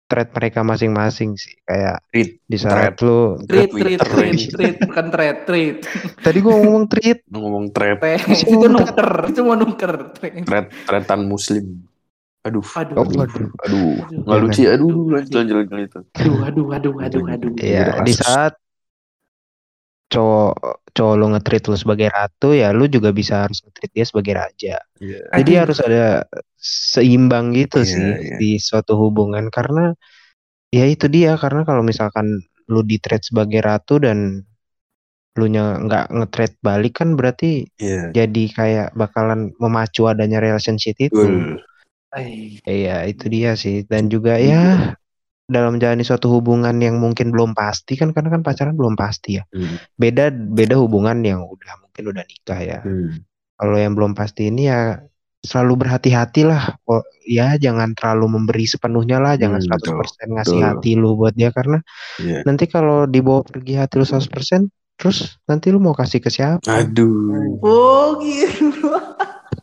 thread 0.07 0.31
mereka 0.31 0.59
masing-masing 0.61 1.35
sih. 1.35 1.53
Kayak 1.61 1.99
Treat, 2.07 2.29
di 2.41 2.57
saat 2.57 2.95
thread. 2.95 2.95
lu 3.01 3.19
Treat, 3.43 3.69
treat, 3.69 3.99
treat, 3.99 4.39
treat, 4.49 4.75
bukan 4.81 5.05
treat, 5.07 5.37
treat. 5.43 5.75
tadi 6.17 6.37
gue 6.37 6.53
ngomong 6.53 6.85
treat. 6.87 7.17
Lu 7.27 7.37
ngomong 7.39 7.65
thread 7.69 7.99
Treat. 7.99 8.23
itu 8.41 8.65
nuker, 8.65 9.11
itu 9.27 9.41
mau 9.41 9.53
nuker. 9.53 9.93
Treat. 10.13 10.43
thread 10.43 10.65
threadan 10.83 11.21
muslim 11.23 11.83
aduh 12.39 12.63
Aduh, 12.73 12.95
Oh, 12.95 13.03
aduh, 13.03 13.17
waduh. 13.19 13.49
aduh 13.59 13.91
nggak 14.07 14.23
Jangan. 14.23 14.39
lucu 14.39 14.59
ya 14.61 14.71
aduh 14.71 14.87
lanjut 15.09 15.33
lanjut 15.35 15.55
lanjut 15.57 15.71
lanjut 15.73 15.91
aduh, 16.15 16.37
aduh, 16.39 16.65
aduh, 16.71 16.93
aduh, 16.97 17.23
aduh. 17.27 17.51
Iya, 17.59 17.83
Udah 17.91 17.95
di 17.99 18.13
kasus. 18.15 18.23
saat 18.23 18.53
cowok 20.07 20.87
cowok 20.95 21.15
lu 21.19 21.25
nge-treat 21.35 21.63
lu 21.67 21.75
sebagai 21.77 22.07
ratu 22.09 22.55
ya 22.55 22.71
lu 22.71 22.87
juga 22.87 23.11
bisa 23.11 23.45
harus 23.45 23.59
nge-treat 23.61 23.91
dia 23.91 24.05
sebagai 24.07 24.33
raja. 24.39 24.75
Iya. 25.03 25.19
Jadi 25.35 25.51
Aduh. 25.53 25.61
harus 25.67 25.77
ada 25.83 26.05
seimbang 26.57 27.53
gitu 27.53 27.83
Iya, 27.83 27.91
sih 27.91 28.09
iya. 28.23 28.35
di 28.39 28.51
suatu 28.57 28.95
hubungan 28.97 29.47
karena 29.51 29.93
Ya 30.67 30.83
itu 30.83 31.07
dia 31.07 31.39
karena 31.39 31.63
kalau 31.63 31.79
misalkan 31.79 32.43
lu 32.67 32.83
di 32.83 32.99
trade 32.99 33.23
sebagai 33.23 33.63
ratu 33.63 34.03
dan 34.03 34.43
lu 35.39 35.45
nya 35.47 35.79
nggak 35.79 36.11
nge-trade 36.11 36.57
balik 36.59 36.99
kan 36.99 37.15
berarti 37.15 37.71
Iya. 37.79 38.11
jadi 38.11 38.43
kayak 38.51 38.87
bakalan 38.91 39.55
memacu 39.63 40.11
adanya 40.11 40.43
relationship 40.43 40.99
itu. 40.99 41.55
Iya, 42.67 43.07
itu 43.07 43.25
dia 43.31 43.55
sih. 43.55 43.87
Dan 43.87 44.11
juga 44.11 44.35
ya 44.41 44.91
dalam 45.47 45.79
menjalani 45.79 46.03
suatu 46.03 46.27
hubungan 46.27 46.75
yang 46.83 46.99
mungkin 46.99 47.31
belum 47.31 47.55
pasti 47.55 47.95
kan 47.95 48.11
karena 48.11 48.35
kan 48.35 48.43
pacaran 48.43 48.75
belum 48.75 48.99
pasti 48.99 49.39
ya. 49.39 49.43
Hmm. 49.55 49.79
Beda 49.95 50.27
beda 50.29 50.75
hubungan 50.75 51.23
yang 51.23 51.47
udah 51.47 51.73
mungkin 51.79 52.03
udah 52.11 52.23
nikah 52.27 52.59
ya. 52.59 52.79
Hmm. 52.83 53.23
Kalau 53.57 53.77
yang 53.79 53.95
belum 53.95 54.11
pasti 54.11 54.51
ini 54.51 54.67
ya 54.67 54.99
selalu 55.39 55.87
berhati-hatilah. 55.87 56.83
Oh, 56.83 56.99
ya 57.23 57.55
jangan 57.55 57.95
terlalu 57.95 58.35
memberi 58.35 58.67
sepenuhnya 58.67 59.23
lah, 59.23 59.39
jangan 59.39 59.63
Hmm, 59.63 59.71
100% 59.71 60.35
ngasih 60.35 60.59
betul. 60.59 60.67
hati 60.67 60.91
lu 60.99 61.15
buat 61.15 61.31
dia 61.33 61.49
karena 61.55 61.79
Iya. 62.19 62.43
nanti 62.43 62.67
kalau 62.67 63.07
dibawa 63.07 63.47
pergi 63.47 63.79
hati 63.79 63.95
lu 63.95 64.05
100% 64.05 64.67
terus 64.99 65.39
nanti 65.47 65.71
lu 65.71 65.79
mau 65.79 65.95
kasih 65.95 66.19
ke 66.19 66.27
siapa? 66.27 66.59
Aduh. 66.67 67.61
Oh 67.63 68.19
gitu. 68.19 68.91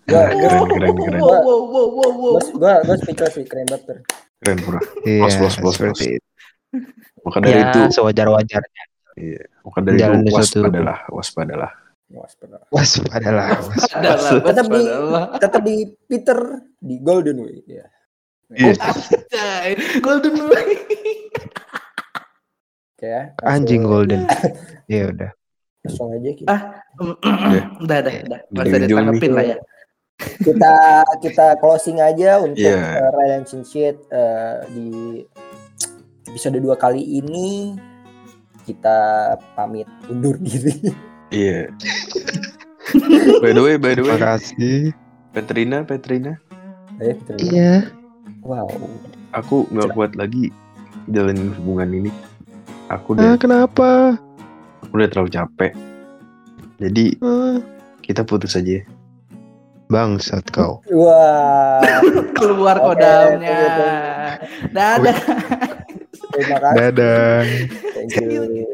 Gua, 0.04 0.24
Keren, 0.32 0.68
keren, 0.68 0.94
keren. 0.96 1.20
Wow, 1.20 1.40
wow, 1.44 1.60
wow, 1.64 1.86
wow, 1.88 2.10
wow. 2.12 2.32
gua, 2.56 2.74
gua 2.84 2.96
speechless 2.96 3.36
sih, 3.36 3.44
keren 3.44 3.68
banget. 3.68 4.00
Keren, 4.44 4.58
bro. 4.60 4.76
Iya, 5.02 5.24
Plus, 5.24 5.34
plus, 5.34 5.54
plus, 5.56 5.74
seperti 5.74 6.04
plus. 6.04 6.14
itu. 6.14 6.28
Maka 7.24 7.38
dari 7.40 7.56
Ya, 7.56 7.64
itu, 7.66 7.80
sewajar-wajarnya. 7.90 8.84
iya. 9.16 9.42
Maka 9.64 9.78
dari 9.80 9.96
Menjalani 9.96 10.22
itu 10.22 10.36
waspadalah, 10.36 10.98
waspadalah. 11.08 11.70
Waspadalah. 12.04 12.66
Waspadalah. 12.68 13.48
Adalah, 13.90 14.20
Tetap 14.44 14.66
di, 14.68 14.82
tetap 15.40 15.60
di 15.64 15.76
Peter 16.04 16.38
di 16.76 16.96
Golden 17.00 17.36
Way. 17.40 17.56
Ya. 17.64 17.86
Iya. 18.52 18.72
Anjay, 18.76 19.70
Golden 19.98 20.34
Boy. 20.36 20.66
Oke 22.94 23.06
ya. 23.06 23.22
langsung- 23.32 23.48
Anjing 23.50 23.82
golden. 23.82 24.20
Ya 24.86 25.08
udah. 25.08 25.30
Langsung 25.82 26.08
aja 26.12 26.30
kita. 26.30 26.48
Ah, 26.48 26.60
udah, 27.82 27.98
udah, 28.04 28.12
udah. 28.28 28.40
Gak 28.46 28.62
usah 28.62 28.78
Ujung-ujung 28.78 28.88
ditanggepin 29.00 29.32
lah 29.32 29.44
ya. 29.44 29.56
Kita 30.18 30.74
kita 31.20 31.46
closing 31.58 31.98
aja 31.98 32.38
untuk 32.38 32.62
Iya. 32.62 33.02
uh, 33.02 33.10
relationship 33.16 33.98
uh, 34.08 34.62
di 34.70 35.22
episode 36.26 36.58
dua 36.58 36.74
kali 36.74 37.02
ini 37.02 37.74
kita 38.64 38.96
pamit 39.52 39.84
undur 40.06 40.38
diri. 40.38 40.94
Iya. 41.28 41.68
by 43.42 43.50
the 43.50 43.60
way, 43.60 43.74
by 43.76 43.92
the 43.92 44.00
way, 44.00 44.14
Terima 44.14 44.18
kasih. 44.18 44.78
Petrina, 45.34 45.82
Petrina, 45.82 46.38
Eh. 47.02 47.18
Iya. 47.42 47.90
Wow. 48.40 48.70
aku 49.34 49.66
nggak 49.68 49.90
kuat 49.92 50.12
lagi 50.14 50.54
jalanin 51.10 51.50
hubungan 51.58 51.90
ini. 51.90 52.10
Aku 52.86 53.18
Ah, 53.18 53.18
udah, 53.18 53.32
kenapa? 53.34 54.14
aku 54.78 54.92
udah 54.94 55.08
terlalu 55.10 55.30
capek. 55.32 55.72
Jadi 56.78 57.18
Ah. 57.18 57.58
kita 57.98 58.22
putus 58.22 58.54
aja. 58.54 58.78
Bangsat 59.94 60.50
kau. 60.50 60.82
Wah. 60.90 61.78
Keluar 62.34 62.82
Oke, 62.82 62.98
kodamnya. 62.98 63.62
Dadah. 64.74 65.18
Terima 66.34 66.56
kasih. 66.58 66.78
Dadah. 66.82 67.38
Thank 67.94 68.18
you. 68.18 68.66